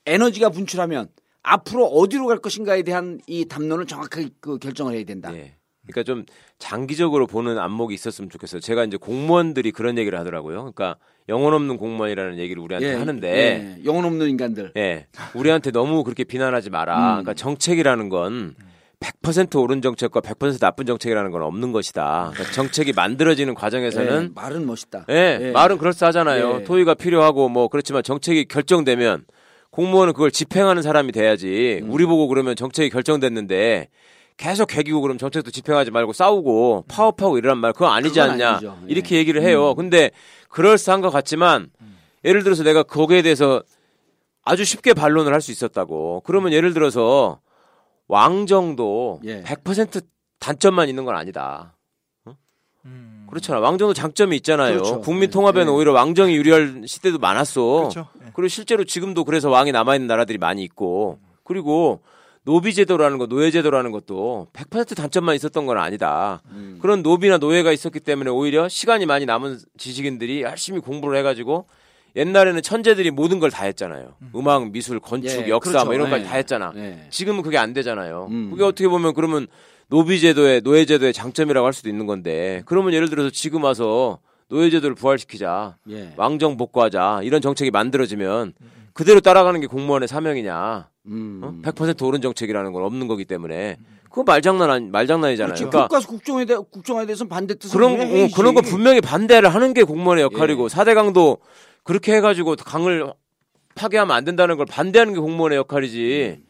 [0.05, 1.07] 에너지가 분출하면
[1.43, 5.33] 앞으로 어디로 갈 것인가에 대한 이 담론을 정확하게 그 결정을 해야 된다.
[5.35, 5.55] 예.
[5.85, 6.25] 그러니까 좀
[6.59, 8.61] 장기적으로 보는 안목이 있었으면 좋겠어요.
[8.61, 10.59] 제가 이제 공무원들이 그런 얘기를 하더라고요.
[10.59, 10.95] 그러니까
[11.27, 14.71] 영혼 없는 공무원이라는 얘기를 우리한테 예, 하는데 예, 영혼 없는 인간들.
[14.77, 15.07] 예.
[15.33, 16.95] 우리한테 너무 그렇게 비난하지 마라.
[16.95, 17.07] 음.
[17.23, 18.55] 그러니까 정책이라는 건
[19.01, 22.31] 100% 옳은 정책과 100% 나쁜 정책이라는 건 없는 것이다.
[22.33, 25.05] 그러니까 정책이 만들어지는 과정에서는 예, 말은 멋있다.
[25.09, 25.51] 예, 예.
[25.51, 26.59] 말은 그럴싸하잖아요.
[26.61, 26.63] 예.
[26.63, 29.25] 토의가 필요하고 뭐 그렇지만 정책이 결정되면
[29.73, 31.79] 공무원은 그걸 집행하는 사람이 돼야지.
[31.81, 31.91] 음.
[31.91, 33.87] 우리 보고 그러면 정책이 결정됐는데
[34.37, 38.49] 계속 개기고 그럼 정책도 집행하지 말고 싸우고 파업하고 이러란 말 그거 아니지 않냐.
[38.51, 38.77] 아니죠.
[38.83, 38.91] 예.
[38.91, 39.73] 이렇게 얘기를 해요.
[39.73, 40.11] 근데
[40.49, 41.69] 그럴싸한 것 같지만
[42.23, 43.63] 예를 들어서 내가 거기에 대해서
[44.43, 46.21] 아주 쉽게 반론을 할 수 있었다고.
[46.23, 47.39] 그러면 예를 들어서
[48.07, 49.41] 왕정도 예.
[49.41, 50.03] 100%
[50.39, 51.75] 단점만 있는 건 아니다.
[52.25, 52.35] 어?
[53.33, 53.59] 그렇잖아.
[53.59, 54.73] 왕정도 장점이 있잖아요.
[54.75, 55.01] 그렇죠.
[55.01, 55.71] 국민 통합에는 네.
[55.71, 57.89] 오히려 왕정이 유리할 시대도 많았어.
[57.89, 58.07] 그렇죠.
[58.33, 61.19] 그리고 실제로 지금도 그래서 왕이 남아있는 나라들이 많이 있고.
[61.43, 62.01] 그리고
[62.45, 66.41] 노비제도라는 거, 노예제도라는 것도 100% 단점만 있었던 건 아니다.
[66.51, 66.77] 음.
[66.81, 71.65] 그런 노비나 노예가 있었기 때문에 오히려 시간이 많이 남은 지식인들이 열심히 공부를 해가지고
[72.15, 74.13] 옛날에는 천재들이 모든 걸 다 했잖아요.
[74.35, 75.85] 음 악, 미술, 건축, 예, 역사 그렇죠.
[75.85, 76.29] 뭐 이런 거까지 네.
[76.29, 76.71] 다 했잖아.
[76.75, 77.07] 네.
[77.09, 78.27] 지금은 그게 안 되잖아요.
[78.29, 78.51] 음.
[78.51, 79.47] 그게 어떻게 보면 그러면
[79.87, 84.19] 노비제도의 노예제도의 장점이라고 할 수도 있는 건데 그러면 예를 들어서 지금 와서
[84.49, 86.13] 노예제도를 부활시키자, 예.
[86.15, 88.53] 왕정 복구하자 이런 정책이 만들어지면
[88.93, 90.89] 그대로 따라가는 게 공무원의 사명이냐?
[91.07, 91.41] 음.
[91.43, 91.61] 어?
[91.63, 95.55] 100% 옳은 정책이라는 건 없는 거기 때문에 그거 말장난 아니, 말장난이잖아요.
[95.55, 95.69] 그렇죠.
[95.69, 97.99] 그러니까 국가 국정에 대해 국정에 대해서 반대 뜻을 그런.
[97.99, 100.69] 어, 그런 거 분명히 반대를 하는 게 공무원의 역할이고 예.
[100.69, 101.39] 사 4대 강도
[101.83, 103.11] 그렇게 해가지고 강을
[103.73, 106.43] 파괴하면 안 된다는 걸 반대하는 게 공무원의 역할이지.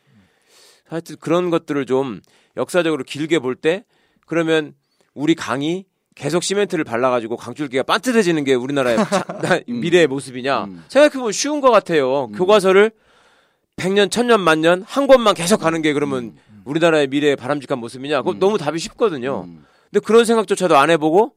[0.89, 2.19] 하여튼 그런 것들을 좀
[2.57, 3.83] 역사적으로 길게 볼 때
[4.25, 4.73] 그러면
[5.13, 5.85] 우리 강이
[6.15, 12.27] 계속 시멘트를 발라가지고 강줄기가 반듯해지는 게 우리나라의 자- 미래의 모습이냐 생각해보면 쉬운 것 같아요.
[12.29, 12.91] 교과서를
[13.77, 16.35] 100년, 1000년, 만년 한 권만 계속 가는 게 그러면
[16.65, 18.21] 우리나라의 미래의 바람직한 모습이냐?
[18.21, 19.47] 그거 너무 답이 쉽거든요.
[19.91, 21.33] 근데 그런 생각조차도 안 해보고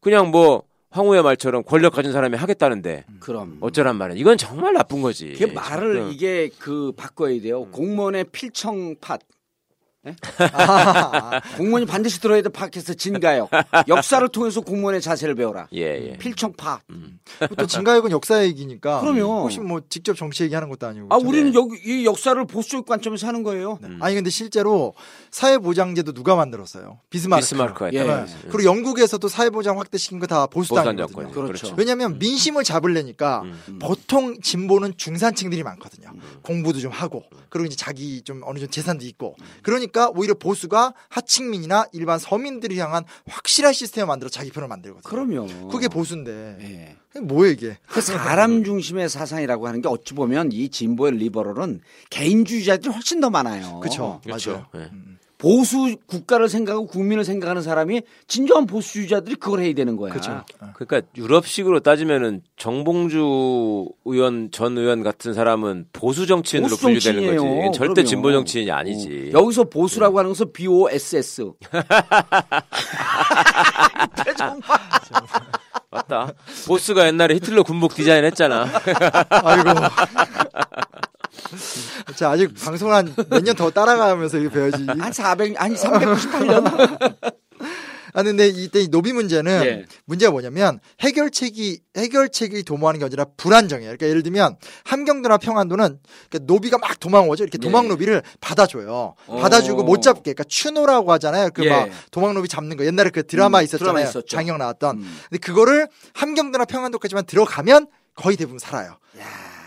[0.00, 4.16] 그냥 뭐 황후의 말처럼 권력 가진 사람이 하겠다는데 그럼 어쩌란 말이야.
[4.16, 5.26] 이건 정말 나쁜 거지.
[5.28, 6.10] 이게 말을 응.
[6.12, 7.42] 이게 그 바꿔야 음.
[7.42, 7.64] 돼요.
[7.70, 9.18] 공무원의 필청팟.
[10.06, 10.14] 예?
[11.56, 13.50] 공무원이 반드시 들어야 될 팟캐스트 진가역.
[13.88, 15.66] 역사를 통해서 공무원의 자세를 배워라.
[15.74, 16.16] 예, 예.
[16.18, 16.80] 필청팟.
[17.56, 19.00] 또 진가역은 역사 얘기니까.
[19.00, 19.42] 그럼요.
[19.42, 21.06] 혹시 뭐 직접 정치 얘기하는 것도 아니고.
[21.10, 21.28] 아, 그렇죠?
[21.28, 23.78] 우리는 여기 이 역사를 보수적 관점에서 하는 거예요.
[24.00, 24.94] 아니 근데 실제로
[25.30, 26.98] 사회보장제도 누가 만들었어요?
[27.10, 27.42] 비스마르크.
[27.44, 28.00] 비스마르크가 네.
[28.00, 28.48] 했다고 예.
[28.50, 31.32] 그리고 영국에서도 사회보장 확대시킨 거 다 보수당 보수당이거든요.
[31.32, 31.46] 정권.
[31.46, 31.74] 그렇죠.
[31.76, 33.78] 왜냐하면 민심을 잡으려니까 음.
[33.78, 36.12] 보통 진보는 중산층들이 많거든요.
[36.42, 41.86] 공부도 좀 하고 그리고 이제 자기 좀 어느 정도 재산도 있고 그러니까 오히려 보수가 하층민이나
[41.92, 45.08] 일반 서민들을 향한 확실한 시스템을 만들어 자기 편을 만들거든요.
[45.08, 45.68] 그럼요.
[45.68, 47.20] 그게 보수인데 예.
[47.20, 47.78] 뭐예요 이게?
[47.86, 51.80] 그 사람 중심의 사상이라고 하는 게 어찌 보면 이 진보의 리버럴은
[52.10, 53.80] 개인주의자들이 훨씬 더 많아요.
[53.80, 54.20] 그쵸.
[54.24, 54.66] 그렇죠.
[54.72, 54.86] 맞아요.
[54.86, 54.90] 예.
[55.44, 60.10] 보수 국가를 생각하고 국민을 생각하는 사람이 진정한 보수주의자들이 그걸 해야 되는 거야.
[60.10, 60.42] 그렇죠.
[60.74, 67.78] 그러니까 유럽식으로 따지면은 정봉주 의원 전 의원 같은 사람은 보수 정치인으로 보수 분류되는 거지.
[67.78, 68.08] 절대 그럼요.
[68.08, 69.32] 진보 정치인이 아니지.
[69.34, 71.52] 어, 여기서 보수라고 하는 것은 BOSS.
[75.90, 76.32] 맞다.
[76.66, 78.66] 보스가 옛날에 히틀러 군복 디자인 했잖아.
[79.28, 79.70] 아이고.
[82.16, 84.86] 자 아직 방송 한몇 년 더 따라가면서 이거 배워야지.
[84.98, 87.16] 한 400, 아니 398년.
[88.16, 89.84] 아 근데 이때 이 노비 문제는 예.
[90.04, 93.88] 문제가 뭐냐면 해결책이 해결책이 도모하는 게 아니라 불안정해요.
[93.88, 95.98] 그러니까 예를 들면 함경도나 평안도는
[96.30, 97.42] 그러니까 노비가 막 도망오죠.
[97.42, 97.88] 이렇게 도망 예.
[97.88, 99.14] 노비를 받아줘요.
[99.26, 99.40] 어.
[99.40, 100.32] 받아주고 못 잡게.
[100.32, 101.50] 그러니까 추노라고 하잖아요.
[101.52, 101.70] 그 예.
[101.70, 102.84] 막 도망 노비 잡는 거.
[102.84, 104.06] 옛날에 그 드라마 음, 있었잖아요.
[104.10, 104.26] 드라마.
[104.28, 104.96] 장혁 나왔던.
[104.98, 105.18] 음.
[105.28, 108.96] 근데 그거를 함경도나 평안도까지만 들어가면 거의 대부분 살아요.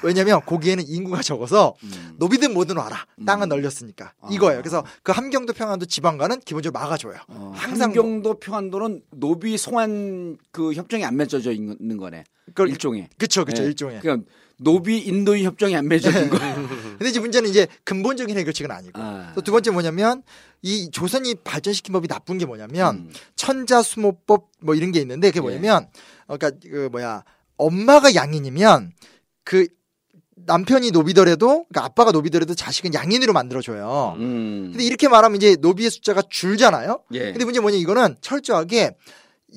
[0.03, 2.15] 왜냐면 거기에는 인구가 적어서 음.
[2.19, 3.05] 노비든 뭐든 와라.
[3.25, 4.13] 땅은 널렸으니까.
[4.21, 4.27] 아.
[4.31, 4.61] 이거예요.
[4.61, 7.15] 그래서 그 함경도 평안도 지방과는 기본적으로 막아줘요.
[7.27, 12.23] 어, 항상 함경도 평안도는 노비 송환 그 협정이 안 맺어져 있는 거네.
[12.47, 13.09] 그걸- 일종의.
[13.17, 13.67] 그쵸, 그쵸, 예.
[13.67, 13.99] 일종의.
[14.01, 14.29] 그러니까
[14.59, 16.37] 노비 인도인 협정이 안 맺어진 거.
[16.39, 18.99] 근데 이제 문제는 이제 근본적인 해결책은 아니고.
[19.01, 19.33] 아.
[19.35, 20.23] 또 두 번째 뭐냐면
[20.61, 23.11] 이 조선이 발전시킨 법이 나쁜 게 뭐냐면 음.
[23.35, 25.41] 천자수모법 뭐 이런 게 있는데 그게 예.
[25.41, 25.87] 뭐냐면
[26.27, 27.23] 어, 그러니까 그 뭐야
[27.57, 28.93] 엄마가 양인이면
[29.43, 29.67] 그
[30.47, 34.15] 남편이 노비더라도 그러니까 아빠가 노비더라도 자식은 양인으로 만들어줘요.
[34.17, 34.69] 음.
[34.71, 37.01] 근데 이렇게 말하면 이제 노비의 숫자가 줄잖아요.
[37.13, 37.31] 예.
[37.31, 38.95] 근데 문제 뭐냐 이거는 철저하게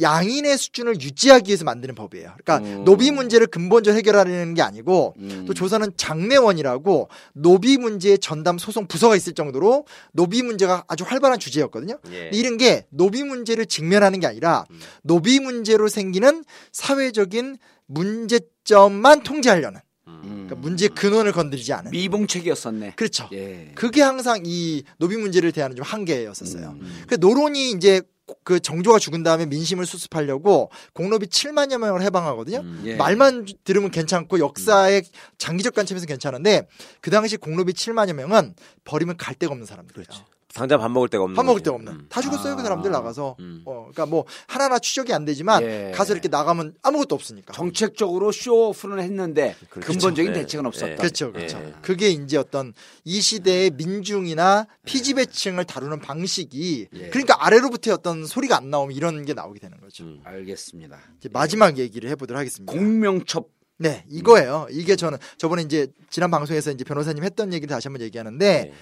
[0.00, 2.32] 양인의 수준을 유지하기 위해서 만드는 법이에요.
[2.38, 2.84] 그러니까 오.
[2.84, 5.44] 노비 문제를 근본적으로 해결하려는 게 아니고 음.
[5.46, 11.98] 또 조선은 장례원이라고 노비 문제의 전담 소송 부서가 있을 정도로 노비 문제가 아주 활발한 주제였거든요.
[12.12, 12.30] 예.
[12.32, 14.64] 이런 게 노비 문제를 직면하는 게 아니라
[15.02, 19.89] 노비 문제로 생기는 사회적인 문제점만 통제하려는 음.
[20.30, 22.94] 그러니까 문제의 근원을 건드리지 않은 미봉책이었었네.
[22.96, 23.28] 그렇죠.
[23.32, 23.72] 예.
[23.74, 26.76] 그게 항상 이 노비 문제를 대하는 좀 한계였었어요.
[26.80, 27.04] 음.
[27.06, 28.02] 그 노론이 이제
[28.44, 32.64] 그 정조가 죽은 다음에 민심을 수습하려고 공노비 7만여 명을 해방하거든요.
[32.84, 32.96] 예.
[32.96, 35.02] 말만 들으면 괜찮고 역사의
[35.38, 36.66] 장기적 관점에서 괜찮은데
[37.00, 38.54] 그 당시 공노비 7만여 명은
[38.84, 40.06] 버리면 갈 데가 없는 사람들이에요.
[40.54, 41.62] 당장 밥 먹을 데가 없는 밥 먹을.
[41.62, 41.92] 데가 없는.
[41.92, 42.06] 음.
[42.08, 43.36] 다 죽었어요 그 사람들 나가서.
[43.40, 43.62] 음.
[43.64, 45.92] 어, 그러니까 뭐 하나하나 추적이 안 되지만 예.
[45.94, 47.52] 가서 이렇게 나가면 아무것도 없으니까.
[47.52, 49.92] 정책적으로 쇼오프는 했는데 그렇죠.
[49.92, 50.40] 근본적인 네.
[50.40, 50.92] 대책은 없었다.
[50.92, 50.96] 예.
[50.96, 51.58] 그렇죠, 그렇죠.
[51.58, 51.74] 예.
[51.82, 52.72] 그게 이제 어떤
[53.04, 57.08] 이 시대의 민중이나 피지배층을 다루는 방식이 예.
[57.10, 60.04] 그러니까 아래로부터 어떤 소리가 안 나오면 이런 게 나오게 되는 거죠.
[60.04, 60.20] 음.
[60.24, 60.98] 알겠습니다.
[61.18, 62.72] 이제 마지막 얘기를 해보도록 하겠습니다.
[62.72, 63.48] 공명첩
[63.78, 64.66] 네, 이거예요.
[64.70, 68.72] 이게 저는 저번에 이제 지난 방송에서 이제 변호사님 했던 얘기를 다시 한번 얘기하는데 네.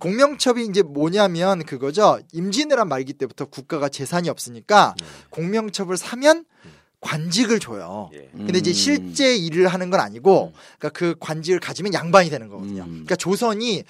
[0.00, 2.18] 공명첩이 이제 뭐냐면 그거죠.
[2.32, 4.94] 임진왜란 말기 때부터 국가가 재산이 없으니까
[5.30, 6.44] 공명첩을 사면
[7.00, 8.10] 관직을 줘요.
[8.14, 8.28] 예.
[8.34, 8.74] 근데 이제 음.
[8.74, 12.82] 실제 일을 하는 건 아니고 그러니까 그 관직을 가지면 양반이 되는 거거든요.
[12.82, 12.88] 음.
[12.88, 13.84] 그러니까 조선이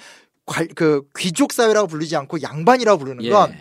[0.45, 3.31] 관- 그 귀족 사회라고 부르지 않고 양반이라고 부르는 예.
[3.31, 3.57] 건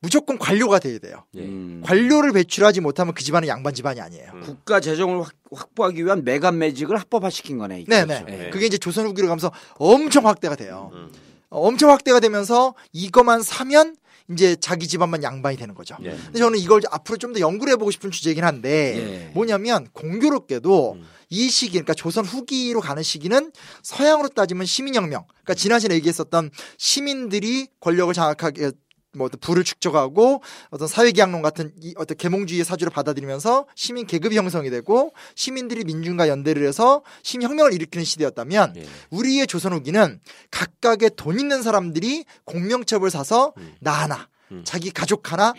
[0.00, 1.24] 무조건 관료가 돼야 돼요.
[1.36, 1.82] 음.
[1.84, 4.30] 관료를 배출하지 못하면 그 집안은 양반 집안이 아니에요.
[4.34, 4.40] 음.
[4.40, 7.84] 국가 재정을 확, 확보하기 위한 매간 매직을 합법화시킨 거네.
[7.86, 8.24] 네네.
[8.28, 8.50] 예.
[8.50, 10.90] 그게 이제 조선 후기로 가면서 엄청 확대가 돼요.
[10.94, 11.10] 음.
[11.50, 13.96] 어, 엄청 확대가 되면서 이거만 사면
[14.30, 15.96] 이제 자기 집안만 양반이 되는 거죠.
[16.02, 16.10] 예.
[16.10, 19.30] 근데 저는 이걸 앞으로 좀 더 연구를 해보고 싶은 주제이긴 한데 예.
[19.34, 21.06] 뭐냐면 공교롭게도 음.
[21.28, 27.68] 이 시기 그러니까 조선 후기로 가는 시기는 서양으로 따지면 시민혁명 그러니까 지난 시간에 얘기했었던 시민들이
[27.80, 28.72] 권력을 장악하게
[29.16, 34.70] 뭐 어떤 부를 축적하고 어떤 사회계약론 같은 이 어떤 계몽주의의 사주를 받아들이면서 시민 계급이 형성이
[34.70, 38.86] 되고 시민들이 민중과 연대를 해서 시민혁명을 일으키는 시대였다면 예.
[39.10, 43.74] 우리의 조선 후기는 각각의 돈 있는 사람들이 공명첩을 사서 음.
[43.80, 44.62] 나 하나 음.
[44.64, 45.52] 자기 가족 하나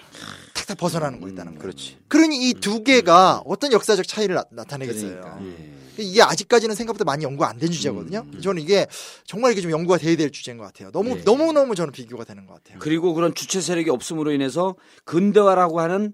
[0.53, 1.59] 탁탁 벗어나는 거였다는 거예요.
[1.61, 1.97] 그렇지.
[2.07, 5.39] 그러니 이 두 개가 어떤 역사적 차이를 나, 타내겠어요 그러니까.
[5.43, 5.73] 예.
[5.97, 8.25] 이게 아직까지는 생각보다 많이 연구가 안된 주제거든요.
[8.33, 8.41] 음.
[8.41, 8.87] 저는 이게
[9.25, 10.91] 정말 이게 좀 연구가 돼야 될 주제인 것 같아요.
[10.91, 11.23] 너무 네.
[11.23, 12.79] 너무 너무 저는 비교가 되는 것 같아요.
[12.79, 14.75] 그리고 그런 주체 세력이 없음으로 인해서
[15.05, 16.13] 근대화라고 하는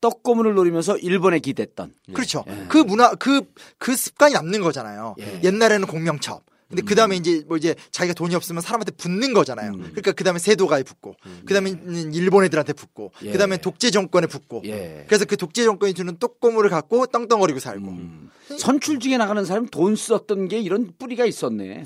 [0.00, 2.44] 떡고물을 노리면서 일본에 기댔던 그렇죠.
[2.48, 2.66] 예.
[2.68, 3.42] 그 문화 그
[3.78, 5.16] 그 습관이 남는 거잖아요.
[5.20, 5.40] 예.
[5.42, 6.44] 옛날에는 공명첩.
[6.70, 6.86] 근데 음.
[6.86, 9.72] 그 다음에 이제 뭐 이제 자기가 돈이 없으면 사람한테 붙는 거잖아요.
[9.72, 9.80] 음.
[9.80, 11.74] 그러니까 그 다음에 세도가에 붙고, 그 다음에
[12.12, 13.32] 일본 애들한테 붙고, 예.
[13.32, 14.62] 그 다음에 독재 정권에 붙고.
[14.66, 15.04] 예.
[15.08, 17.88] 그래서 그 독재 정권이 주는 떡고물을 갖고 떵떵거리고 살고.
[17.88, 18.30] 음.
[18.58, 21.84] 선출 중에 나가는 사람 돈 썼던 게 이런 뿌리가 있었네.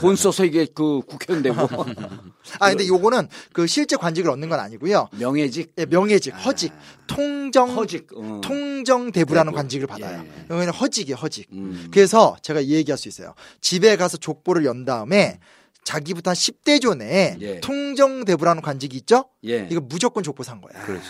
[0.00, 1.56] 돈 써서 이게 그 국회의원 되고
[2.58, 5.08] 아 근데 요거는 그 실제 관직을 얻는 건 아니고요.
[5.12, 6.72] 명예직, 예, 명예직, 허직,
[7.06, 8.40] 통정 허직, 어.
[8.42, 9.56] 통정 대부라는 대부.
[9.56, 10.24] 관직을 받아요.
[10.24, 10.54] 예.
[10.54, 11.48] 여기는 허직이에요, 허직.
[11.52, 11.88] 음.
[11.92, 13.34] 그래서 제가 이 얘기할 수 있어요.
[13.60, 15.38] 집에 가서 족보를 연 다음에
[15.84, 17.60] 자기부터 한 10대 내에 예.
[17.60, 19.26] 통정대부라는 관직이 있죠?
[19.44, 19.68] 예.
[19.70, 20.84] 이거 무조건 족보 산 거야.
[20.84, 21.06] 그렇지.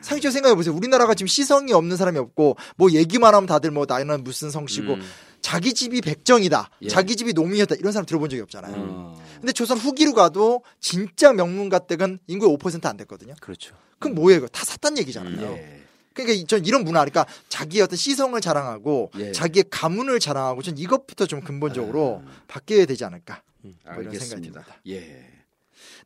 [0.00, 0.74] 상식적으로 생각해 보세요.
[0.74, 5.02] 우리나라가 지금 시성이 없는 사람이 없고 뭐 얘기만 하면 다들 뭐 나는 무슨 성씨고 음.
[5.40, 6.70] 자기 집이 백정이다.
[6.82, 6.88] 예.
[6.88, 7.74] 자기 집이 노민이었다.
[7.76, 8.74] 이런 사람 들어본 적이 없잖아요.
[8.76, 9.22] 어.
[9.40, 13.34] 근데 조선 후기로 가도 진짜 명문가 댁은 인구의 5%안 됐거든요.
[13.40, 13.74] 그렇죠.
[13.98, 14.46] 그럼 뭐예요?
[14.48, 15.52] 다 샀단 얘기잖아요.
[15.52, 15.81] 예.
[16.14, 19.32] 그러니까 이- 전 이런 문화, 그러니까 자기의 어떤 시성을 자랑하고 예.
[19.32, 24.64] 자기의 가문을 자랑하고 전 이것부터 좀 근본적으로 바뀌어야 되지 않을까 뭐 이런 생각이 듭니다.
[24.88, 25.28] 예.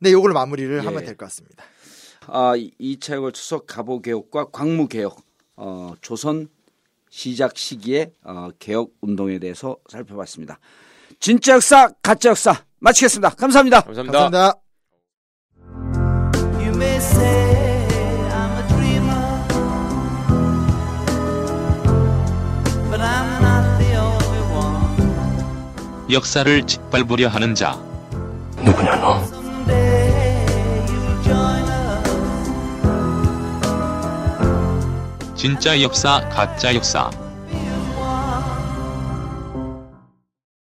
[0.00, 0.84] 네, 요걸 마무리를 예.
[0.84, 1.64] 하면 될 것 같습니다.
[2.26, 5.16] 아, 이- 이 책에 걸쳐서 가보 개혁과 광무 개혁,
[5.56, 6.48] 어, 조선
[7.08, 10.58] 시작 시기의 어, 개혁 운동에 대해서 살펴봤습니다.
[11.20, 13.30] 진짜 역사, 가짜 역사 마치겠습니다.
[13.30, 13.80] 감사합니다.
[13.82, 14.52] 감사합니다.
[16.42, 17.45] 감사합니다.
[26.10, 27.78] 역사를 짓밟으려 하는 자.
[28.64, 29.32] Join us.
[35.34, 37.10] 진짜 역사, 가짜 역사.